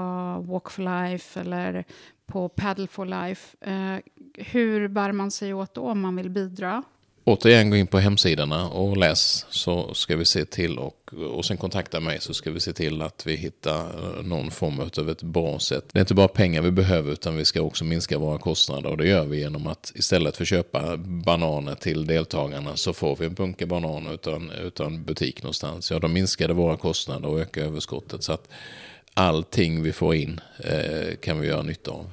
Walk 0.47 0.69
for 0.69 0.83
Life 0.83 1.39
eller 1.39 1.85
på 2.25 2.49
Paddle 2.49 2.87
for 2.87 3.05
Life. 3.05 3.57
Eh, 3.61 3.99
hur 4.33 4.87
bär 4.87 5.11
man 5.11 5.31
sig 5.31 5.53
åt 5.53 5.73
då 5.73 5.81
om 5.81 6.01
man 6.01 6.15
vill 6.15 6.29
bidra? 6.29 6.83
Återigen 7.27 7.69
gå 7.69 7.75
in 7.75 7.87
på 7.87 7.99
hemsidorna 7.99 8.69
och 8.69 8.97
läs 8.97 9.45
så 9.49 9.93
ska 9.93 10.15
vi 10.15 10.25
se 10.25 10.45
till 10.45 10.77
och, 10.77 11.13
och 11.33 11.45
sen 11.45 11.57
kontakta 11.57 11.99
mig 11.99 12.21
så 12.21 12.33
ska 12.33 12.51
vi 12.51 12.59
se 12.59 12.73
till 12.73 13.01
att 13.01 13.27
vi 13.27 13.35
hittar 13.35 13.91
någon 14.23 14.51
form 14.51 14.79
av 14.79 15.09
ett 15.09 15.23
bra 15.23 15.59
sätt. 15.59 15.85
Det 15.91 15.99
är 15.99 16.01
inte 16.01 16.13
bara 16.13 16.27
pengar 16.27 16.61
vi 16.61 16.71
behöver 16.71 17.11
utan 17.11 17.37
vi 17.37 17.45
ska 17.45 17.61
också 17.61 17.83
minska 17.83 18.17
våra 18.17 18.37
kostnader 18.37 18.89
och 18.89 18.97
det 18.97 19.07
gör 19.07 19.25
vi 19.25 19.39
genom 19.39 19.67
att 19.67 19.91
istället 19.95 20.37
för 20.37 20.43
att 20.43 20.47
köpa 20.47 20.97
bananer 20.97 21.75
till 21.75 22.05
deltagarna 22.05 22.75
så 22.75 22.93
får 22.93 23.15
vi 23.15 23.25
en 23.25 23.33
bunke 23.33 23.65
bananer 23.65 24.13
utan, 24.13 24.51
utan 24.51 25.03
butik 25.03 25.43
någonstans. 25.43 25.91
Ja, 25.91 25.99
då 25.99 26.07
minskar 26.07 26.47
det 26.47 26.53
våra 26.53 26.77
kostnader 26.77 27.29
och 27.29 27.39
ökar 27.39 27.61
överskottet 27.61 28.23
så 28.23 28.33
att 28.33 28.49
allting 29.13 29.83
vi 29.83 29.93
får 29.93 30.15
in 30.15 30.41
eh, 30.59 31.15
kan 31.15 31.39
vi 31.39 31.47
göra 31.47 31.61
nytta 31.61 31.91
av. 31.91 32.11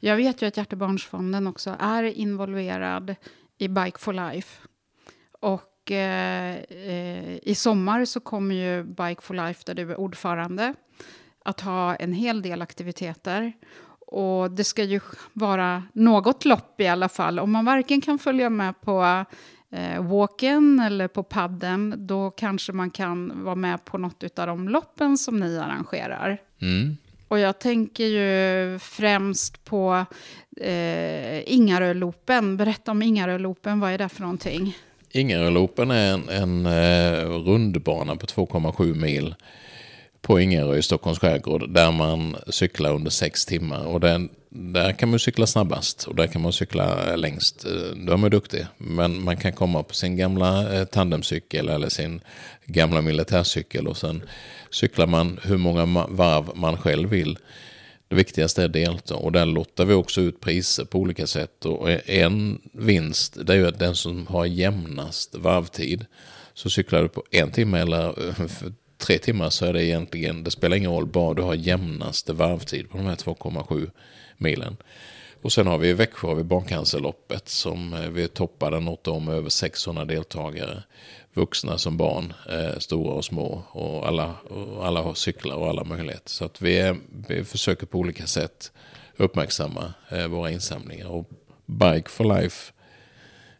Jag 0.00 0.16
vet 0.16 0.42
ju 0.42 0.46
att 0.46 0.56
Hjärtebarnsfonden 0.56 1.46
också 1.46 1.76
är 1.80 2.02
involverad 2.02 3.14
i 3.62 3.68
Bike 3.68 3.98
for 3.98 4.12
Life. 4.12 4.60
Och 5.40 5.90
eh, 5.90 6.56
eh, 6.56 7.38
i 7.42 7.54
sommar 7.54 8.04
så 8.04 8.20
kommer 8.20 8.54
ju 8.54 8.84
Bike 8.84 9.22
for 9.22 9.34
Life, 9.34 9.62
där 9.66 9.74
du 9.74 9.90
är 9.90 10.00
ordförande, 10.00 10.74
att 11.44 11.60
ha 11.60 11.94
en 11.94 12.12
hel 12.12 12.42
del 12.42 12.62
aktiviteter. 12.62 13.52
Och 14.06 14.50
det 14.50 14.64
ska 14.64 14.84
ju 14.84 15.00
vara 15.32 15.82
något 15.92 16.44
lopp 16.44 16.80
i 16.80 16.86
alla 16.86 17.08
fall. 17.08 17.38
Om 17.38 17.52
man 17.52 17.64
varken 17.64 18.00
kan 18.00 18.18
följa 18.18 18.50
med 18.50 18.80
på 18.80 19.24
eh, 19.70 20.02
walken 20.02 20.80
eller 20.80 21.08
på 21.08 21.22
padden, 21.22 21.94
då 22.06 22.30
kanske 22.30 22.72
man 22.72 22.90
kan 22.90 23.44
vara 23.44 23.54
med 23.54 23.84
på 23.84 23.98
något 23.98 24.38
av 24.38 24.46
de 24.46 24.68
loppen 24.68 25.18
som 25.18 25.40
ni 25.40 25.58
arrangerar. 25.58 26.38
Mm. 26.60 26.96
Och 27.32 27.38
jag 27.38 27.58
tänker 27.58 28.04
ju 28.04 28.78
främst 28.78 29.64
på 29.64 30.06
eh, 30.60 31.52
Ingarölopen. 31.52 32.56
Berätta 32.56 32.90
om 32.90 33.02
Ingarölopen, 33.02 33.80
vad 33.80 33.92
är 33.92 33.98
det 33.98 34.08
för 34.08 34.20
någonting? 34.20 34.76
Ingarölopen 35.10 35.90
är 35.90 36.12
en, 36.12 36.28
en 36.28 36.66
eh, 36.66 37.28
rundbana 37.28 38.16
på 38.16 38.26
2,7 38.26 38.94
mil 38.94 39.34
på 40.22 40.40
Ingarö 40.40 40.76
i 40.76 40.82
Stockholms 40.82 41.18
skärgård 41.18 41.70
där 41.70 41.92
man 41.92 42.36
cyklar 42.48 42.94
under 42.94 43.10
sex 43.10 43.46
timmar. 43.46 43.84
Och 43.86 44.00
den, 44.00 44.28
där 44.50 44.92
kan 44.92 45.10
man 45.10 45.18
cykla 45.18 45.46
snabbast 45.46 46.04
och 46.04 46.14
där 46.14 46.26
kan 46.26 46.42
man 46.42 46.52
cykla 46.52 47.16
längst. 47.16 47.64
Eh, 47.64 47.96
då 48.06 48.12
är 48.12 48.16
man 48.16 48.30
duktig. 48.30 48.66
Men 48.78 49.22
man 49.22 49.36
kan 49.36 49.52
komma 49.52 49.82
på 49.82 49.94
sin 49.94 50.16
gamla 50.16 50.74
eh, 50.74 50.84
tandemcykel 50.84 51.68
eller 51.68 51.88
sin 51.88 52.20
gamla 52.64 53.00
militärcykel 53.00 53.88
och 53.88 53.96
sen 53.96 54.22
cyklar 54.70 55.06
man 55.06 55.40
hur 55.42 55.56
många 55.56 56.06
varv 56.08 56.50
man 56.54 56.76
själv 56.76 57.08
vill. 57.08 57.38
Det 58.08 58.16
viktigaste 58.16 58.62
är 58.62 58.66
att 58.66 58.72
delta 58.72 59.14
och 59.14 59.32
där 59.32 59.46
lottar 59.46 59.84
vi 59.84 59.94
också 59.94 60.20
ut 60.20 60.40
priser 60.40 60.84
på 60.84 60.98
olika 60.98 61.26
sätt. 61.26 61.64
Och 61.64 61.90
en 62.10 62.60
vinst 62.72 63.46
det 63.46 63.52
är 63.52 63.56
ju 63.56 63.66
att 63.66 63.78
den 63.78 63.94
som 63.94 64.26
har 64.26 64.46
jämnast 64.46 65.34
varvtid 65.34 66.06
så 66.54 66.70
cyklar 66.70 67.02
du 67.02 67.08
på 67.08 67.24
en 67.30 67.50
timme 67.50 67.80
eller 67.80 68.28
eh, 68.28 68.46
tre 69.02 69.18
timmar 69.18 69.50
så 69.50 69.66
är 69.66 69.72
det 69.72 69.84
egentligen, 69.84 70.44
det 70.44 70.50
spelar 70.50 70.76
ingen 70.76 70.90
roll, 70.90 71.06
bara 71.06 71.34
du 71.34 71.42
har 71.42 71.54
jämnaste 71.54 72.32
varvtid 72.32 72.90
på 72.90 72.98
de 72.98 73.06
här 73.06 73.16
2,7 73.16 73.90
milen. 74.36 74.76
Och 75.42 75.52
sen 75.52 75.66
har 75.66 75.78
vi 75.78 75.88
i 75.88 75.92
Växjö 75.92 76.28
har 76.28 76.34
vi 76.34 76.42
barncancerloppet 76.42 77.48
som 77.48 77.94
eh, 77.94 78.08
vi 78.08 78.28
toppade 78.28 78.80
något 78.80 79.08
om 79.08 79.28
över 79.28 79.48
600 79.48 80.04
deltagare. 80.04 80.82
Vuxna 81.34 81.78
som 81.78 81.96
barn, 81.96 82.32
eh, 82.48 82.78
stora 82.78 83.14
och 83.14 83.24
små 83.24 83.62
och 83.70 84.06
alla, 84.06 84.34
och 84.50 84.86
alla 84.86 85.02
har 85.02 85.14
cyklar 85.14 85.56
och 85.56 85.68
alla 85.68 85.84
möjligheter. 85.84 86.30
Så 86.30 86.44
att 86.44 86.62
vi, 86.62 86.78
är, 86.78 86.96
vi 87.28 87.44
försöker 87.44 87.86
på 87.86 87.98
olika 87.98 88.26
sätt 88.26 88.72
uppmärksamma 89.16 89.94
eh, 90.08 90.26
våra 90.26 90.50
insamlingar. 90.50 91.08
Och 91.08 91.30
Bike 91.66 92.08
for 92.10 92.40
Life 92.40 92.72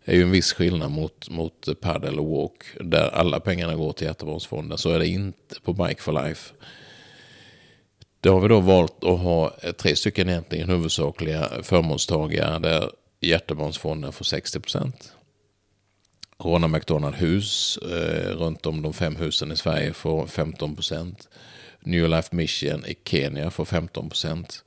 är 0.05 0.15
ju 0.15 0.23
en 0.23 0.31
viss 0.31 0.53
skillnad 0.53 0.91
mot, 0.91 1.31
mot 1.31 1.81
paddle 1.81 2.21
och 2.21 2.31
walk 2.31 2.65
där 2.81 3.09
alla 3.09 3.41
pengarna 3.41 3.75
går 3.75 3.93
till 3.93 4.07
Hjärtebarnsfonden. 4.07 4.79
Så 4.79 4.91
är 4.91 4.99
det 4.99 5.09
inte 5.09 5.61
på 5.65 5.73
Bike 5.73 6.03
for 6.03 6.27
Life. 6.27 6.55
Då 8.21 8.33
har 8.33 8.41
vi 8.41 8.49
då 8.49 8.61
valt 8.61 9.05
att 9.05 9.21
ha 9.21 9.57
tre 9.79 9.97
stycken 9.97 10.29
egentligen 10.29 10.69
huvudsakliga 10.69 11.49
förmånstagare 11.63 12.59
där 12.59 12.91
Hjärtebarnsfonden 13.21 14.13
får 14.13 14.25
60 14.25 14.61
procent. 14.61 15.13
Rona 16.39 16.69
McDonald 16.69 17.15
hus 17.15 17.79
eh, 17.79 18.37
runt 18.37 18.67
om 18.67 18.83
de 18.83 18.93
fem 18.93 19.17
husen 19.17 19.53
i 19.53 19.57
Sverige 19.57 19.93
får 19.93 20.27
15 20.27 20.75
procent. 20.75 21.29
New 21.81 22.09
Life 22.09 22.37
Mission 22.37 22.87
i 22.87 22.95
Kenya 23.05 23.51
får 23.51 23.65
15 23.65 24.09
procent 24.09 24.65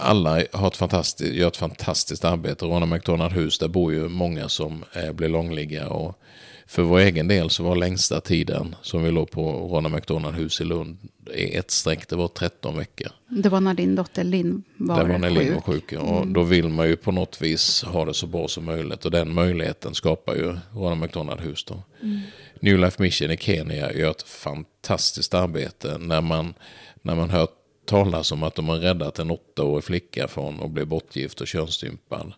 alla 0.00 0.42
har 0.52 0.68
ett 0.68 0.76
fantastiskt, 0.76 1.34
gör 1.34 1.48
ett 1.48 1.56
fantastiskt 1.56 2.24
arbete. 2.24 2.64
Ronald 2.64 2.92
McDonald 2.92 3.32
hus, 3.32 3.58
där 3.58 3.68
bor 3.68 3.92
ju 3.92 4.08
många 4.08 4.48
som 4.48 4.84
eh, 4.92 5.12
blir 5.12 5.28
långliga. 5.28 5.88
Och 5.88 6.18
för 6.66 6.82
vår 6.82 6.98
egen 6.98 7.28
del 7.28 7.50
så 7.50 7.62
var 7.62 7.76
längsta 7.76 8.20
tiden 8.20 8.76
som 8.82 9.02
vi 9.04 9.10
låg 9.10 9.30
på 9.30 9.50
Ronald 9.52 9.94
McDonald 9.94 10.36
hus 10.36 10.60
i 10.60 10.64
Lund 10.64 10.98
i 11.34 11.54
ett 11.56 11.70
streck, 11.70 12.08
det 12.08 12.16
var 12.16 12.28
13 12.28 12.76
veckor. 12.76 13.08
Det 13.28 13.48
var 13.48 13.60
när 13.60 13.74
din 13.74 13.94
dotter 13.94 14.24
Linn 14.24 14.62
var 14.76 15.04
Det 15.04 15.12
var 15.12 15.18
när 15.18 15.28
sjuk. 15.30 15.38
Linn 15.38 15.54
var 15.54 15.60
sjuk. 15.60 15.92
Och 15.92 16.16
Mm. 16.16 16.32
då 16.32 16.42
vill 16.42 16.68
man 16.68 16.88
ju 16.88 16.96
på 16.96 17.12
något 17.12 17.42
vis 17.42 17.82
ha 17.82 18.04
det 18.04 18.14
så 18.14 18.26
bra 18.26 18.48
som 18.48 18.64
möjligt. 18.64 19.04
Och 19.04 19.10
den 19.10 19.34
möjligheten 19.34 19.94
skapar 19.94 20.34
ju 20.34 20.56
Ronald 20.74 21.00
McDonald 21.00 21.40
hus 21.40 21.64
då. 21.64 21.82
Mm. 22.02 22.20
New 22.60 22.78
Life 22.78 23.02
Mission 23.02 23.30
i 23.30 23.36
Kenya 23.36 23.92
gör 23.92 24.10
ett 24.10 24.22
fantastiskt 24.22 25.34
arbete 25.34 25.98
när 25.98 26.20
man, 26.20 26.54
när 27.02 27.14
man 27.14 27.30
hör 27.30 27.48
talas 27.88 28.32
om 28.32 28.42
att 28.42 28.54
de 28.54 28.68
har 28.68 28.76
räddat 28.76 29.18
en 29.18 29.30
åttaårig 29.30 29.84
flicka 29.84 30.28
från 30.28 30.62
att 30.62 30.70
bli 30.70 30.84
bortgift 30.84 31.40
och 31.40 31.46
könsstympad. 31.46 32.32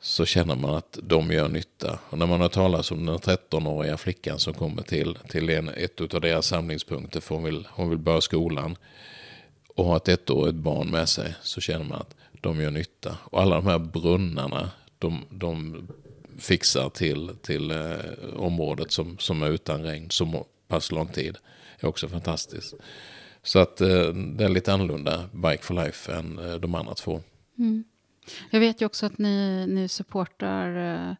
Så 0.00 0.24
känner 0.24 0.56
man 0.56 0.74
att 0.74 0.98
de 1.02 1.32
gör 1.32 1.48
nytta. 1.48 1.98
Och 2.10 2.18
när 2.18 2.26
man 2.26 2.40
har 2.40 2.48
talat 2.48 2.90
om 2.90 3.06
den 3.06 3.18
13-åriga 3.18 3.96
flickan 3.96 4.38
som 4.38 4.54
kommer 4.54 4.82
till, 4.82 5.18
till 5.28 5.50
en, 5.50 5.68
ett 5.68 6.00
av 6.14 6.20
deras 6.20 6.46
samlingspunkter 6.46 7.20
för 7.20 7.34
hon 7.34 7.44
vill, 7.44 7.68
hon 7.70 7.90
vill 7.90 7.98
börja 7.98 8.20
skolan. 8.20 8.76
Och 9.74 9.84
har 9.84 9.96
ett 9.96 10.08
ettårigt 10.08 10.56
barn 10.56 10.90
med 10.90 11.08
sig 11.08 11.34
så 11.42 11.60
känner 11.60 11.84
man 11.84 12.00
att 12.00 12.14
de 12.40 12.60
gör 12.60 12.70
nytta. 12.70 13.16
Och 13.24 13.42
alla 13.42 13.56
de 13.56 13.66
här 13.66 13.78
brunnarna 13.78 14.70
de, 14.98 15.24
de 15.30 15.86
fixar 16.38 16.88
till, 16.88 17.30
till 17.42 17.70
eh, 17.70 17.96
området 18.36 18.92
som, 18.92 19.18
som 19.18 19.42
är 19.42 19.50
utan 19.50 19.82
regn 19.82 20.10
så 20.10 20.46
pass 20.68 20.92
lång 20.92 21.08
tid. 21.08 21.36
är 21.78 21.86
också 21.86 22.08
fantastiskt. 22.08 22.74
Så 23.42 23.58
att 23.58 23.80
eh, 23.80 23.88
det 24.08 24.44
är 24.44 24.48
lite 24.48 24.72
annorlunda 24.72 25.24
Bike 25.32 25.62
for 25.62 25.74
Life 25.74 26.12
än 26.12 26.38
eh, 26.38 26.54
de 26.54 26.74
andra 26.74 26.94
två. 26.94 27.20
Mm. 27.58 27.84
Jag 28.50 28.60
vet 28.60 28.80
ju 28.82 28.86
också 28.86 29.06
att 29.06 29.18
ni, 29.18 29.66
ni 29.66 29.88
supportar 29.88 30.76
eh, 30.76 31.14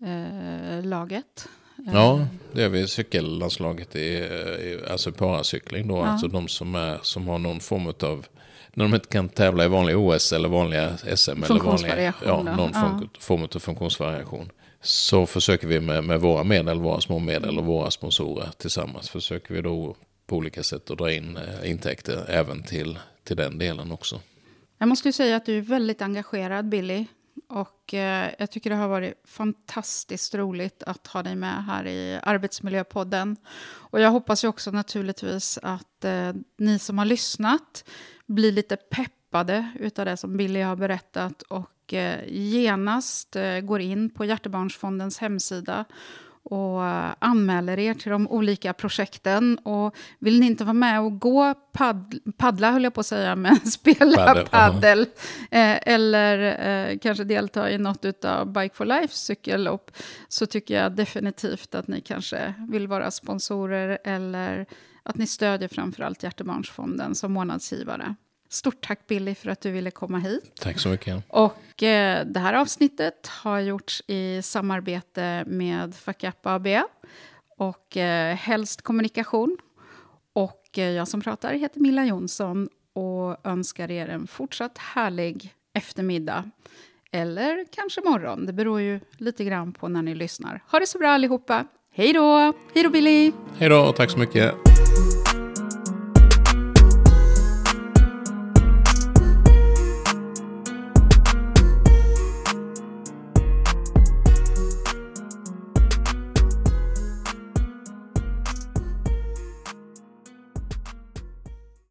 para-laget. 0.00 1.48
Ja, 1.92 2.26
det 2.52 2.62
gör 2.62 2.68
vi. 2.68 2.88
Cykellandslaget 2.88 3.96
i, 3.96 4.00
i 4.00 4.80
alltså 4.90 5.12
paracykling 5.12 5.88
då. 5.88 5.96
Ja. 5.96 6.06
Alltså 6.06 6.28
de 6.28 6.48
som, 6.48 6.74
är, 6.74 6.98
som 7.02 7.28
har 7.28 7.38
någon 7.38 7.60
form 7.60 7.86
av 7.86 8.26
när 8.74 8.84
de 8.84 8.94
inte 8.94 9.08
kan 9.08 9.28
tävla 9.28 9.64
i 9.64 9.68
vanliga 9.68 9.98
OS 9.98 10.32
eller 10.32 10.48
vanliga 10.48 10.96
SM. 10.96 11.30
Eller 11.30 11.60
vanliga, 11.60 12.14
ja, 12.24 12.42
någon 12.42 12.70
Ja. 12.74 13.00
form 13.20 13.42
av 13.42 13.58
funktionsvariation. 13.58 14.50
Så 14.80 15.26
försöker 15.26 15.66
vi 15.66 15.80
med, 15.80 16.04
med 16.04 16.20
våra 16.20 16.44
medel, 16.44 16.78
våra 16.78 17.00
små 17.00 17.18
medel 17.18 17.58
och 17.58 17.64
våra 17.64 17.90
sponsorer 17.90 18.48
tillsammans. 18.58 19.10
Försöker 19.10 19.54
vi 19.54 19.60
då 19.62 19.96
på 20.26 20.36
olika 20.36 20.62
sätt 20.62 20.90
att 20.90 20.98
dra 20.98 21.12
in 21.12 21.36
eh, 21.36 21.70
intäkter 21.70 22.24
även 22.28 22.62
till, 22.62 22.98
till 23.24 23.36
den 23.36 23.58
delen 23.58 23.92
också. 23.92 24.20
Jag 24.78 24.88
måste 24.88 25.08
ju 25.08 25.12
säga 25.12 25.36
att 25.36 25.46
du 25.46 25.58
är 25.58 25.62
väldigt 25.62 26.02
engagerad, 26.02 26.68
Billy. 26.68 27.06
Och 27.48 27.94
eh, 27.94 28.30
jag 28.38 28.50
tycker 28.50 28.70
det 28.70 28.76
har 28.76 28.88
varit 28.88 29.14
fantastiskt 29.24 30.34
roligt 30.34 30.82
att 30.82 31.06
ha 31.06 31.22
dig 31.22 31.36
med 31.36 31.64
här 31.64 31.86
i 31.86 32.20
Arbetsmiljöpodden. 32.22 33.36
Och 33.66 34.00
jag 34.00 34.10
hoppas 34.10 34.44
ju 34.44 34.48
också 34.48 34.70
naturligtvis 34.70 35.58
att 35.62 36.04
eh, 36.04 36.32
ni 36.58 36.78
som 36.78 36.98
har 36.98 37.04
lyssnat 37.04 37.84
blir 38.26 38.52
lite 38.52 38.76
peppade 38.76 39.72
utav 39.80 40.04
det 40.04 40.16
som 40.16 40.36
Billy 40.36 40.60
har 40.60 40.76
berättat 40.76 41.42
och 41.42 41.94
eh, 41.94 42.20
genast 42.28 43.36
eh, 43.36 43.60
går 43.60 43.80
in 43.80 44.10
på 44.10 44.24
Hjärtebarnsfondens 44.24 45.18
hemsida 45.18 45.84
och 46.44 46.82
anmäler 47.18 47.78
er 47.78 47.94
till 47.94 48.12
de 48.12 48.28
olika 48.28 48.72
projekten. 48.72 49.58
Och 49.58 49.96
vill 50.18 50.40
ni 50.40 50.46
inte 50.46 50.64
vara 50.64 50.72
med 50.72 51.00
och 51.00 51.20
gå 51.20 51.54
padd, 51.72 52.18
paddla, 52.36 52.70
höll 52.70 52.84
jag 52.84 52.94
på 52.94 53.00
att 53.00 53.06
säga, 53.06 53.36
men 53.44 53.56
spela 53.60 54.16
Paddel, 54.16 54.46
paddel, 54.46 55.00
eh, 55.50 55.78
eller 55.92 56.38
eh, 56.68 56.98
kanske 56.98 57.24
delta 57.24 57.70
i 57.70 57.78
något 57.78 58.24
av 58.24 58.52
Bike 58.52 58.74
for 58.74 58.84
Life 58.84 59.14
cykellopp, 59.14 59.90
så 60.28 60.46
tycker 60.46 60.82
jag 60.82 60.96
definitivt 60.96 61.74
att 61.74 61.88
ni 61.88 62.00
kanske 62.00 62.54
vill 62.68 62.88
vara 62.88 63.10
sponsorer 63.10 63.98
eller 64.04 64.66
att 65.02 65.16
ni 65.16 65.26
stödjer 65.26 65.68
framförallt 65.68 66.22
Hjärtebarnsfonden 66.22 67.14
som 67.14 67.32
månadsgivare. 67.32 68.14
Stort 68.48 68.86
tack 68.86 69.06
Billy 69.06 69.34
för 69.34 69.50
att 69.50 69.60
du 69.60 69.70
ville 69.70 69.90
komma 69.90 70.18
hit. 70.18 70.52
Tack 70.60 70.78
så 70.78 70.88
mycket. 70.88 71.24
Och 71.28 71.82
eh, 71.82 72.26
det 72.26 72.40
här 72.40 72.54
avsnittet 72.54 73.26
har 73.26 73.60
gjorts 73.60 74.02
i 74.06 74.42
samarbete 74.42 75.44
med 75.46 75.94
Fuck 75.94 76.24
Up 76.24 76.46
AB 76.46 76.66
och 77.58 77.96
eh, 77.96 78.36
Helst 78.36 78.82
Kommunikation. 78.82 79.56
Och 80.32 80.78
eh, 80.78 80.90
jag 80.90 81.08
som 81.08 81.20
pratar 81.20 81.52
heter 81.54 81.80
Milla 81.80 82.04
Jonsson. 82.04 82.68
och 82.92 83.46
önskar 83.46 83.90
er 83.90 84.08
en 84.08 84.26
fortsatt 84.26 84.78
härlig 84.78 85.54
eftermiddag. 85.72 86.50
Eller 87.10 87.64
kanske 87.70 88.00
morgon, 88.00 88.46
det 88.46 88.52
beror 88.52 88.80
ju 88.80 89.00
lite 89.18 89.44
grann 89.44 89.72
på 89.72 89.88
när 89.88 90.02
ni 90.02 90.14
lyssnar. 90.14 90.62
Ha 90.70 90.78
det 90.80 90.86
så 90.86 90.98
bra 90.98 91.08
allihopa! 91.08 91.64
Hej 91.92 92.12
då! 92.12 92.52
Hej 92.74 92.82
då 92.82 92.90
Billy! 92.90 93.32
Hej 93.58 93.68
då, 93.68 93.92
tack 93.92 94.10
så 94.10 94.18
mycket! 94.18 94.73